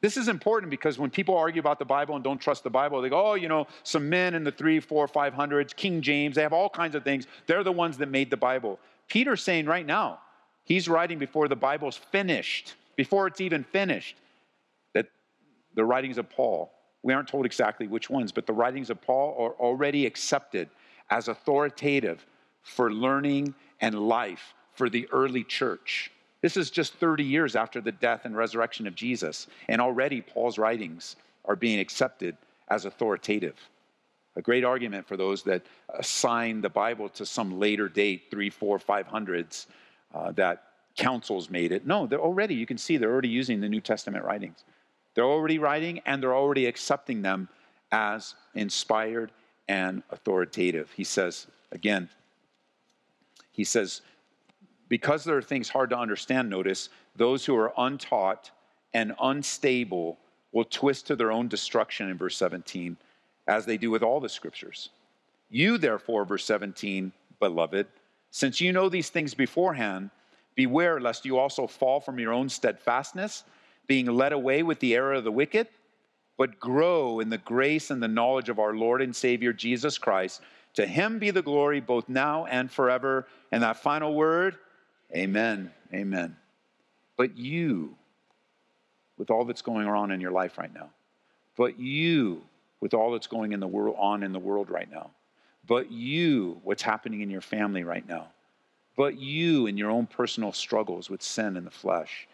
This 0.00 0.16
is 0.16 0.28
important 0.28 0.70
because 0.70 0.98
when 0.98 1.10
people 1.10 1.36
argue 1.36 1.60
about 1.60 1.78
the 1.78 1.84
Bible 1.84 2.14
and 2.14 2.24
don't 2.24 2.40
trust 2.40 2.64
the 2.64 2.70
Bible, 2.70 3.00
they 3.02 3.08
go, 3.10 3.32
oh, 3.32 3.34
you 3.34 3.48
know, 3.48 3.66
some 3.82 4.08
men 4.08 4.34
in 4.34 4.44
the 4.44 4.52
three, 4.52 4.80
four, 4.80 5.06
five 5.08 5.34
hundreds, 5.34 5.72
King 5.72 6.00
James, 6.00 6.36
they 6.36 6.42
have 6.42 6.52
all 6.52 6.70
kinds 6.70 6.94
of 6.94 7.04
things. 7.04 7.26
They're 7.46 7.64
the 7.64 7.72
ones 7.72 7.98
that 7.98 8.08
made 8.08 8.30
the 8.30 8.36
Bible. 8.36 8.78
Peter's 9.08 9.42
saying 9.42 9.66
right 9.66 9.86
now, 9.86 10.20
he's 10.64 10.88
writing 10.88 11.18
before 11.18 11.48
the 11.48 11.56
Bible's 11.56 11.96
finished, 11.96 12.74
before 12.96 13.26
it's 13.26 13.40
even 13.40 13.64
finished, 13.64 14.16
that 14.94 15.06
the 15.74 15.84
writings 15.84 16.18
of 16.18 16.30
Paul 16.30 16.72
We 17.06 17.14
aren't 17.14 17.28
told 17.28 17.46
exactly 17.46 17.86
which 17.86 18.10
ones, 18.10 18.32
but 18.32 18.46
the 18.46 18.52
writings 18.52 18.90
of 18.90 19.00
Paul 19.00 19.36
are 19.38 19.52
already 19.64 20.06
accepted 20.06 20.68
as 21.10 21.28
authoritative 21.28 22.24
for 22.62 22.92
learning 22.92 23.54
and 23.80 24.08
life 24.08 24.54
for 24.72 24.88
the 24.88 25.08
early 25.12 25.44
church. 25.44 26.10
This 26.42 26.56
is 26.56 26.70
just 26.70 26.94
30 26.94 27.24
years 27.24 27.56
after 27.56 27.80
the 27.80 27.92
death 27.92 28.24
and 28.24 28.36
resurrection 28.36 28.86
of 28.86 28.94
Jesus, 28.94 29.46
and 29.68 29.80
already 29.80 30.20
Paul's 30.20 30.58
writings 30.58 31.16
are 31.44 31.56
being 31.56 31.78
accepted 31.78 32.36
as 32.68 32.84
authoritative. 32.84 33.56
A 34.36 34.42
great 34.42 34.64
argument 34.64 35.08
for 35.08 35.16
those 35.16 35.42
that 35.44 35.62
assign 35.98 36.60
the 36.60 36.68
Bible 36.68 37.08
to 37.10 37.24
some 37.24 37.58
later 37.58 37.88
date, 37.88 38.24
three, 38.30 38.50
four, 38.50 38.78
five 38.78 39.06
hundreds, 39.06 39.66
uh, 40.14 40.32
that 40.32 40.64
councils 40.96 41.48
made 41.48 41.72
it. 41.72 41.86
No, 41.86 42.06
they're 42.06 42.20
already, 42.20 42.54
you 42.54 42.66
can 42.66 42.78
see 42.78 42.96
they're 42.96 43.12
already 43.12 43.28
using 43.28 43.60
the 43.60 43.68
New 43.68 43.80
Testament 43.80 44.24
writings. 44.24 44.64
They're 45.14 45.24
already 45.24 45.58
writing 45.58 46.00
and 46.04 46.22
they're 46.22 46.34
already 46.34 46.66
accepting 46.66 47.22
them 47.22 47.48
as 47.92 48.34
inspired 48.54 49.32
and 49.68 50.02
authoritative. 50.10 50.90
He 50.92 51.04
says, 51.04 51.46
again, 51.72 52.08
he 53.52 53.64
says, 53.64 54.02
because 54.88 55.24
there 55.24 55.36
are 55.36 55.42
things 55.42 55.68
hard 55.68 55.90
to 55.90 55.98
understand, 55.98 56.48
notice, 56.48 56.88
those 57.16 57.44
who 57.44 57.56
are 57.56 57.72
untaught 57.76 58.50
and 58.94 59.14
unstable 59.20 60.18
will 60.52 60.64
twist 60.64 61.06
to 61.08 61.16
their 61.16 61.32
own 61.32 61.48
destruction 61.48 62.08
in 62.08 62.16
verse 62.16 62.36
17, 62.36 62.96
as 63.46 63.66
they 63.66 63.76
do 63.76 63.90
with 63.90 64.02
all 64.02 64.20
the 64.20 64.28
scriptures. 64.28 64.90
You, 65.50 65.78
therefore, 65.78 66.24
verse 66.24 66.44
17, 66.44 67.12
beloved, 67.40 67.86
since 68.30 68.60
you 68.60 68.72
know 68.72 68.88
these 68.88 69.08
things 69.08 69.34
beforehand, 69.34 70.10
beware 70.54 71.00
lest 71.00 71.24
you 71.24 71.38
also 71.38 71.66
fall 71.66 72.00
from 72.00 72.18
your 72.18 72.32
own 72.32 72.48
steadfastness, 72.48 73.44
being 73.86 74.06
led 74.06 74.32
away 74.32 74.62
with 74.62 74.80
the 74.80 74.94
error 74.94 75.14
of 75.14 75.24
the 75.24 75.32
wicked, 75.32 75.68
but 76.36 76.60
grow 76.60 77.20
in 77.20 77.30
the 77.30 77.38
grace 77.38 77.90
and 77.90 78.02
the 78.02 78.08
knowledge 78.08 78.48
of 78.48 78.58
our 78.58 78.74
Lord 78.74 79.02
and 79.02 79.14
Savior 79.14 79.52
Jesus 79.52 79.98
Christ. 79.98 80.42
To 80.74 80.86
him 80.86 81.18
be 81.18 81.30
the 81.30 81.42
glory 81.42 81.80
both 81.80 82.08
now 82.08 82.44
and 82.46 82.70
forever. 82.70 83.26
And 83.50 83.62
that 83.62 83.78
final 83.78 84.14
word, 84.14 84.56
amen. 85.14 85.70
Amen. 85.92 86.36
But 87.16 87.38
you, 87.38 87.96
with 89.16 89.30
all 89.30 89.44
that's 89.44 89.62
going 89.62 89.86
on 89.86 90.10
in 90.10 90.20
your 90.20 90.32
life 90.32 90.58
right 90.58 90.72
now, 90.74 90.90
but 91.56 91.78
you, 91.78 92.42
with 92.80 92.92
all 92.92 93.12
that's 93.12 93.26
going 93.26 93.52
in 93.52 93.60
the 93.60 93.66
world, 93.66 93.96
on 93.98 94.22
in 94.22 94.32
the 94.32 94.38
world 94.38 94.68
right 94.68 94.90
now, 94.90 95.10
but 95.66 95.90
you, 95.90 96.60
what's 96.62 96.82
happening 96.82 97.22
in 97.22 97.30
your 97.30 97.40
family 97.40 97.82
right 97.82 98.06
now, 98.06 98.28
but 98.96 99.18
you 99.18 99.66
in 99.66 99.76
your 99.76 99.90
own 99.90 100.06
personal 100.06 100.52
struggles 100.52 101.08
with 101.08 101.22
sin 101.22 101.56
and 101.56 101.66
the 101.66 101.70
flesh, 101.70 102.28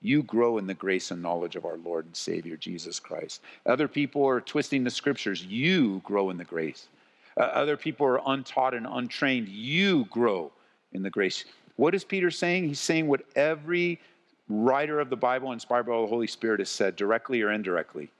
you 0.00 0.22
grow 0.22 0.58
in 0.58 0.66
the 0.66 0.74
grace 0.74 1.10
and 1.10 1.20
knowledge 1.20 1.56
of 1.56 1.64
our 1.64 1.76
Lord 1.78 2.06
and 2.06 2.16
Savior 2.16 2.56
Jesus 2.56 3.00
Christ. 3.00 3.42
Other 3.66 3.88
people 3.88 4.26
are 4.26 4.40
twisting 4.40 4.84
the 4.84 4.90
scriptures. 4.90 5.44
You 5.44 6.00
grow 6.04 6.30
in 6.30 6.36
the 6.36 6.44
grace. 6.44 6.88
Uh, 7.36 7.42
other 7.42 7.76
people 7.76 8.06
are 8.06 8.20
untaught 8.26 8.74
and 8.74 8.86
untrained. 8.88 9.48
You 9.48 10.04
grow 10.06 10.52
in 10.92 11.02
the 11.02 11.10
grace. 11.10 11.44
What 11.76 11.94
is 11.94 12.04
Peter 12.04 12.30
saying? 12.30 12.66
He's 12.66 12.80
saying 12.80 13.06
what 13.06 13.22
every 13.36 14.00
writer 14.48 15.00
of 15.00 15.10
the 15.10 15.16
Bible 15.16 15.52
inspired 15.52 15.84
by 15.84 16.00
the 16.00 16.06
Holy 16.06 16.26
Spirit 16.26 16.60
has 16.60 16.70
said, 16.70 16.96
directly 16.96 17.42
or 17.42 17.52
indirectly. 17.52 18.10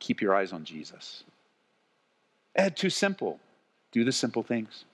Keep 0.00 0.20
your 0.20 0.34
eyes 0.34 0.52
on 0.52 0.64
Jesus. 0.64 1.24
Ed, 2.54 2.76
too 2.76 2.90
simple. 2.90 3.40
Do 3.92 4.04
the 4.04 4.12
simple 4.12 4.42
things 4.42 4.84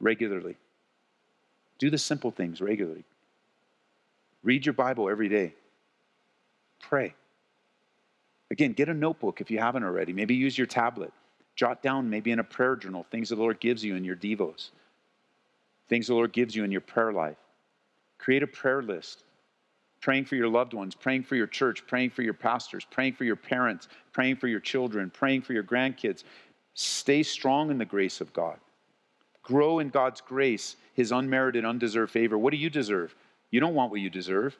regularly. 0.00 0.56
Do 1.78 1.90
the 1.90 1.98
simple 1.98 2.30
things 2.30 2.60
regularly. 2.60 3.04
Read 4.46 4.64
your 4.64 4.74
Bible 4.74 5.10
every 5.10 5.28
day. 5.28 5.52
Pray. 6.78 7.14
Again, 8.52 8.74
get 8.74 8.88
a 8.88 8.94
notebook 8.94 9.40
if 9.40 9.50
you 9.50 9.58
haven't 9.58 9.82
already. 9.82 10.12
Maybe 10.12 10.36
use 10.36 10.56
your 10.56 10.68
tablet. 10.68 11.12
Jot 11.56 11.82
down, 11.82 12.08
maybe 12.08 12.30
in 12.30 12.38
a 12.38 12.44
prayer 12.44 12.76
journal, 12.76 13.04
things 13.10 13.30
the 13.30 13.34
Lord 13.34 13.58
gives 13.58 13.84
you 13.84 13.96
in 13.96 14.04
your 14.04 14.14
Devos, 14.14 14.70
things 15.88 16.06
the 16.06 16.14
Lord 16.14 16.32
gives 16.32 16.54
you 16.54 16.62
in 16.62 16.70
your 16.70 16.80
prayer 16.80 17.12
life. 17.12 17.38
Create 18.18 18.44
a 18.44 18.46
prayer 18.46 18.82
list. 18.82 19.24
Praying 20.00 20.26
for 20.26 20.36
your 20.36 20.48
loved 20.48 20.74
ones, 20.74 20.94
praying 20.94 21.24
for 21.24 21.34
your 21.34 21.48
church, 21.48 21.84
praying 21.88 22.10
for 22.10 22.22
your 22.22 22.34
pastors, 22.34 22.86
praying 22.88 23.14
for 23.14 23.24
your 23.24 23.34
parents, 23.34 23.88
praying 24.12 24.36
for 24.36 24.46
your 24.46 24.60
children, 24.60 25.10
praying 25.10 25.42
for 25.42 25.54
your 25.54 25.64
grandkids. 25.64 26.22
Stay 26.74 27.24
strong 27.24 27.70
in 27.72 27.78
the 27.78 27.84
grace 27.84 28.20
of 28.20 28.32
God. 28.32 28.58
Grow 29.42 29.80
in 29.80 29.88
God's 29.88 30.20
grace, 30.20 30.76
His 30.94 31.10
unmerited, 31.10 31.64
undeserved 31.64 32.12
favor. 32.12 32.38
What 32.38 32.52
do 32.52 32.58
you 32.58 32.70
deserve? 32.70 33.16
You 33.56 33.60
don't 33.60 33.74
want 33.74 33.90
what 33.90 34.02
you 34.02 34.10
deserve. 34.10 34.54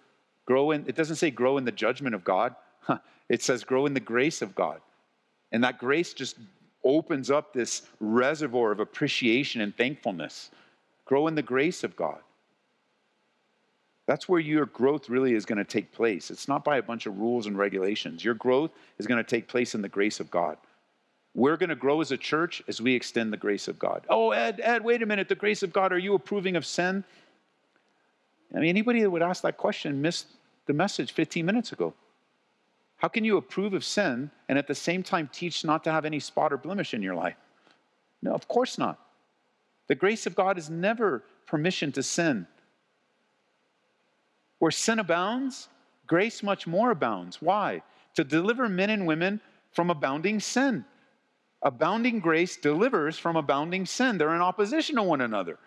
Grow 0.47 0.71
in, 0.71 0.87
it 0.89 0.97
doesn't 0.97 1.17
say 1.17 1.31
grow 1.31 1.59
in 1.59 1.67
the 1.67 1.71
judgment 1.71 2.15
of 2.15 2.25
God. 2.25 2.57
It 3.29 3.43
says 3.43 3.63
grow 3.63 3.85
in 3.85 3.93
the 3.93 4.01
grace 4.01 4.41
of 4.41 4.55
God. 4.55 4.81
And 5.53 5.65
that 5.65 5.79
grace 5.79 6.15
just 6.15 6.37
opens 6.83 7.31
up 7.31 7.53
this 7.53 7.83
reservoir 8.01 8.73
of 8.73 8.81
appreciation 8.81 9.61
and 9.61 9.77
thankfulness. 9.77 10.51
Grow 11.05 11.27
in 11.27 11.35
the 11.35 11.43
grace 11.43 11.85
of 11.85 11.95
God. 11.95 12.21
That's 14.07 14.31
where 14.31 14.41
your 14.41 14.65
growth 14.65 15.11
really 15.11 15.35
is 15.35 15.45
going 15.45 15.59
to 15.59 15.65
take 15.65 15.93
place. 15.93 16.31
It's 16.31 16.49
not 16.49 16.65
by 16.65 16.79
a 16.79 16.83
bunch 16.83 17.05
of 17.05 17.19
rules 17.19 17.47
and 17.47 17.59
regulations. 17.59 18.25
Your 18.25 18.35
growth 18.35 18.71
is 18.99 19.07
going 19.07 19.23
to 19.23 19.31
take 19.31 19.47
place 19.47 19.75
in 19.75 19.83
the 19.83 19.91
grace 19.91 20.21
of 20.21 20.31
God. 20.31 20.57
We're 21.35 21.59
going 21.59 21.69
to 21.69 21.77
grow 21.77 22.01
as 22.01 22.13
a 22.13 22.17
church 22.17 22.63
as 22.67 22.81
we 22.81 22.95
extend 22.95 23.31
the 23.31 23.37
grace 23.37 23.69
of 23.69 23.79
God. 23.79 24.07
Oh, 24.09 24.31
Ed, 24.31 24.59
Ed, 24.63 24.83
wait 24.83 25.03
a 25.03 25.07
minute. 25.07 25.29
The 25.29 25.35
grace 25.35 25.63
of 25.63 25.71
God, 25.71 25.93
are 25.93 25.99
you 25.99 26.15
approving 26.15 26.57
of 26.57 26.65
sin? 26.65 27.05
I 28.55 28.61
mean, 28.61 28.69
anybody 28.69 29.03
that 29.03 29.11
would 29.11 29.23
ask 29.23 29.43
that 29.43 29.57
question 29.57 30.01
missed 30.01 30.27
the 30.67 30.73
message 30.73 31.13
15 31.13 31.45
minutes 31.45 31.73
ago. 31.73 31.95
How 32.97 33.09
can 33.09 33.25
you 33.25 33.37
approve 33.37 33.75
of 33.75 33.85
sin 33.85 34.31
and 34.49 34.59
at 34.59 34.67
the 34.67 34.75
same 34.75 35.03
time 35.03 35.29
teach 35.33 35.65
not 35.65 35.85
to 35.85 35.93
have 35.93 36.05
any 36.05 36.19
spot 36.21 36.53
or 36.53 36.57
blemish 36.57 36.95
in 36.95 37.03
your 37.03 37.15
life? 37.15 37.37
No, 38.23 38.33
of 38.33 38.49
course 38.49 38.79
not. 38.79 38.99
The 39.89 39.95
grace 39.95 40.27
of 40.27 40.35
God 40.35 40.59
is 40.59 40.71
never 40.71 41.23
permission 41.47 41.93
to 41.93 42.03
sin. 42.03 42.47
Where 44.59 44.71
sin 44.71 44.99
abounds, 44.99 45.69
grace 46.07 46.43
much 46.43 46.67
more 46.67 46.91
abounds. 46.91 47.43
Why? 47.43 47.83
To 48.15 48.25
deliver 48.25 48.69
men 48.69 48.91
and 48.91 49.07
women 49.07 49.41
from 49.73 49.91
abounding 49.91 50.41
sin. 50.41 50.85
Abounding 51.63 52.21
grace 52.21 52.57
delivers 52.57 53.19
from 53.19 53.37
abounding 53.37 53.87
sin. 53.87 54.19
They're 54.19 54.35
in 54.35 54.41
opposition 54.41 54.97
to 54.97 55.03
one 55.03 55.21
another. 55.21 55.59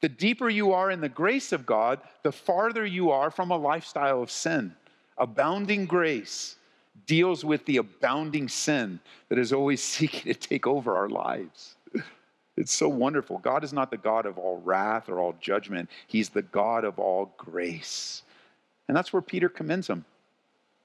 The 0.00 0.08
deeper 0.08 0.48
you 0.48 0.72
are 0.72 0.90
in 0.90 1.00
the 1.00 1.08
grace 1.08 1.52
of 1.52 1.66
God, 1.66 2.00
the 2.22 2.32
farther 2.32 2.84
you 2.84 3.10
are 3.10 3.30
from 3.30 3.50
a 3.50 3.56
lifestyle 3.56 4.22
of 4.22 4.30
sin. 4.30 4.74
Abounding 5.18 5.86
grace 5.86 6.56
deals 7.06 7.44
with 7.44 7.64
the 7.64 7.78
abounding 7.78 8.48
sin 8.48 9.00
that 9.28 9.38
is 9.38 9.52
always 9.52 9.82
seeking 9.82 10.32
to 10.32 10.38
take 10.38 10.66
over 10.66 10.96
our 10.96 11.08
lives. 11.08 11.76
It's 12.56 12.72
so 12.72 12.88
wonderful. 12.88 13.38
God 13.38 13.64
is 13.64 13.72
not 13.72 13.90
the 13.90 13.98
God 13.98 14.24
of 14.24 14.38
all 14.38 14.62
wrath 14.64 15.08
or 15.08 15.20
all 15.20 15.34
judgment, 15.40 15.90
He's 16.06 16.30
the 16.30 16.42
God 16.42 16.84
of 16.84 16.98
all 16.98 17.34
grace. 17.36 18.22
And 18.88 18.96
that's 18.96 19.12
where 19.12 19.22
Peter 19.22 19.48
commends 19.48 19.88
him. 19.88 20.04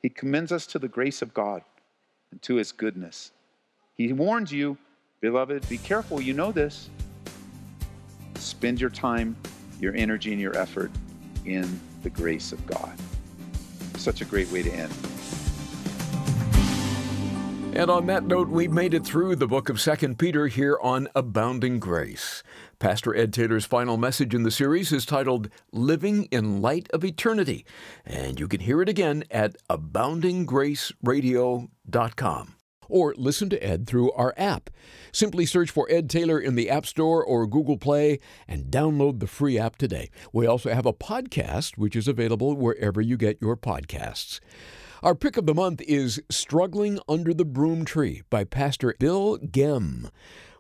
He 0.01 0.09
commends 0.09 0.51
us 0.51 0.65
to 0.67 0.79
the 0.79 0.87
grace 0.87 1.21
of 1.21 1.33
God 1.33 1.61
and 2.31 2.41
to 2.41 2.55
His 2.55 2.71
goodness. 2.71 3.31
He 3.93 4.11
warns 4.11 4.51
you, 4.51 4.77
beloved, 5.21 5.69
be 5.69 5.77
careful, 5.77 6.19
you 6.19 6.33
know 6.33 6.51
this. 6.51 6.89
Spend 8.41 8.81
your 8.81 8.89
time, 8.89 9.35
your 9.79 9.95
energy, 9.95 10.31
and 10.31 10.41
your 10.41 10.57
effort 10.57 10.91
in 11.45 11.79
the 12.03 12.09
grace 12.09 12.51
of 12.51 12.65
God. 12.65 12.91
Such 13.95 14.21
a 14.21 14.25
great 14.25 14.51
way 14.51 14.63
to 14.63 14.71
end. 14.71 14.91
And 17.73 17.89
on 17.89 18.05
that 18.07 18.25
note, 18.25 18.49
we've 18.49 18.71
made 18.71 18.93
it 18.93 19.05
through 19.05 19.37
the 19.37 19.47
book 19.47 19.69
of 19.69 19.79
2 19.79 20.15
Peter 20.15 20.47
here 20.47 20.77
on 20.81 21.07
Abounding 21.15 21.79
Grace. 21.79 22.43
Pastor 22.79 23.15
Ed 23.15 23.31
Taylor's 23.31 23.65
final 23.65 23.95
message 23.95 24.35
in 24.35 24.43
the 24.43 24.51
series 24.51 24.91
is 24.91 25.05
titled 25.05 25.47
Living 25.71 26.25
in 26.25 26.61
Light 26.61 26.89
of 26.91 27.05
Eternity, 27.05 27.65
and 28.05 28.41
you 28.41 28.49
can 28.49 28.59
hear 28.59 28.81
it 28.81 28.89
again 28.89 29.23
at 29.31 29.55
aboundinggraceradio.com 29.69 32.55
or 32.91 33.15
listen 33.17 33.49
to 33.49 33.63
Ed 33.63 33.87
through 33.87 34.11
our 34.11 34.33
app. 34.37 34.69
Simply 35.11 35.45
search 35.45 35.71
for 35.71 35.87
Ed 35.89 36.09
Taylor 36.09 36.39
in 36.39 36.55
the 36.55 36.69
App 36.69 36.85
Store 36.85 37.23
or 37.23 37.47
Google 37.47 37.77
Play 37.77 38.19
and 38.47 38.65
download 38.65 39.19
the 39.19 39.27
free 39.27 39.57
app 39.57 39.77
today. 39.77 40.09
We 40.31 40.45
also 40.45 40.73
have 40.73 40.85
a 40.85 40.93
podcast, 40.93 41.77
which 41.77 41.95
is 41.95 42.07
available 42.07 42.55
wherever 42.55 43.01
you 43.01 43.17
get 43.17 43.41
your 43.41 43.57
podcasts. 43.57 44.39
Our 45.01 45.15
pick 45.15 45.35
of 45.35 45.47
the 45.47 45.55
month 45.55 45.81
is 45.81 46.21
Struggling 46.29 46.99
Under 47.09 47.33
the 47.33 47.45
Broom 47.45 47.85
Tree 47.85 48.21
by 48.29 48.43
Pastor 48.43 48.93
Bill 48.99 49.37
Gem. 49.37 50.09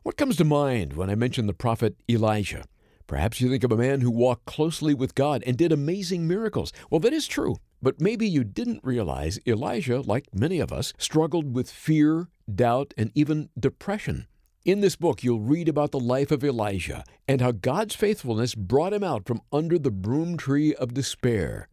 What 0.01 0.17
comes 0.17 0.35
to 0.37 0.43
mind 0.43 0.93
when 0.93 1.11
I 1.11 1.15
mention 1.15 1.45
the 1.45 1.53
prophet 1.53 1.95
Elijah? 2.09 2.63
Perhaps 3.05 3.39
you 3.39 3.49
think 3.49 3.63
of 3.63 3.71
a 3.71 3.77
man 3.77 4.01
who 4.01 4.09
walked 4.09 4.45
closely 4.45 4.93
with 4.93 5.13
God 5.13 5.43
and 5.45 5.57
did 5.57 5.71
amazing 5.71 6.27
miracles. 6.27 6.73
Well, 6.89 6.99
that 7.01 7.13
is 7.13 7.27
true. 7.27 7.57
But 7.81 7.99
maybe 7.99 8.27
you 8.27 8.43
didn't 8.43 8.83
realize 8.83 9.39
Elijah, 9.47 10.01
like 10.01 10.27
many 10.33 10.59
of 10.59 10.71
us, 10.71 10.93
struggled 10.97 11.55
with 11.55 11.71
fear, 11.71 12.29
doubt, 12.53 12.93
and 12.95 13.11
even 13.15 13.49
depression. 13.59 14.27
In 14.63 14.81
this 14.81 14.95
book, 14.95 15.23
you'll 15.23 15.39
read 15.39 15.67
about 15.67 15.91
the 15.91 15.99
life 15.99 16.29
of 16.29 16.43
Elijah 16.43 17.03
and 17.27 17.41
how 17.41 17.51
God's 17.51 17.95
faithfulness 17.95 18.53
brought 18.53 18.93
him 18.93 19.03
out 19.03 19.25
from 19.25 19.41
under 19.51 19.79
the 19.79 19.89
broom 19.89 20.37
tree 20.37 20.75
of 20.75 20.93
despair. 20.93 21.67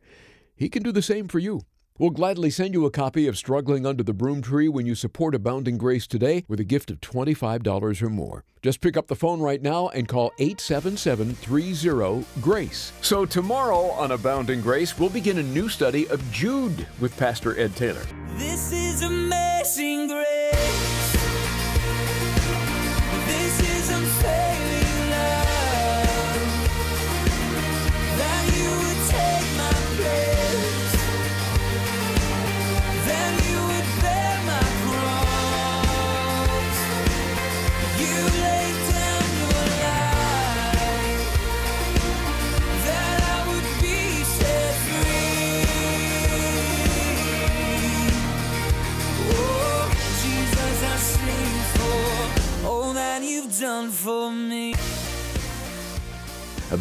He 0.56 0.70
can 0.70 0.82
do 0.82 0.92
the 0.92 1.02
same 1.02 1.28
for 1.28 1.38
you. 1.38 1.60
We'll 1.98 2.10
gladly 2.10 2.50
send 2.50 2.74
you 2.74 2.86
a 2.86 2.92
copy 2.92 3.26
of 3.26 3.36
Struggling 3.36 3.84
Under 3.84 4.04
the 4.04 4.14
Broom 4.14 4.40
Tree 4.40 4.68
when 4.68 4.86
you 4.86 4.94
support 4.94 5.34
Abounding 5.34 5.78
Grace 5.78 6.06
today 6.06 6.44
with 6.46 6.60
a 6.60 6.64
gift 6.64 6.92
of 6.92 7.00
$25 7.00 8.02
or 8.02 8.08
more. 8.08 8.44
Just 8.62 8.80
pick 8.80 8.96
up 8.96 9.08
the 9.08 9.16
phone 9.16 9.40
right 9.40 9.60
now 9.60 9.88
and 9.88 10.06
call 10.06 10.30
877 10.38 11.34
30 11.34 12.24
GRACE. 12.40 12.92
So, 13.00 13.26
tomorrow 13.26 13.90
on 13.90 14.12
Abounding 14.12 14.60
Grace, 14.60 14.96
we'll 14.96 15.10
begin 15.10 15.38
a 15.38 15.42
new 15.42 15.68
study 15.68 16.06
of 16.08 16.22
Jude 16.30 16.86
with 17.00 17.16
Pastor 17.16 17.58
Ed 17.58 17.74
Taylor. 17.74 18.06
This 18.36 18.70
is 18.70 19.02
amazing 19.02 20.06
grace. 20.06 20.97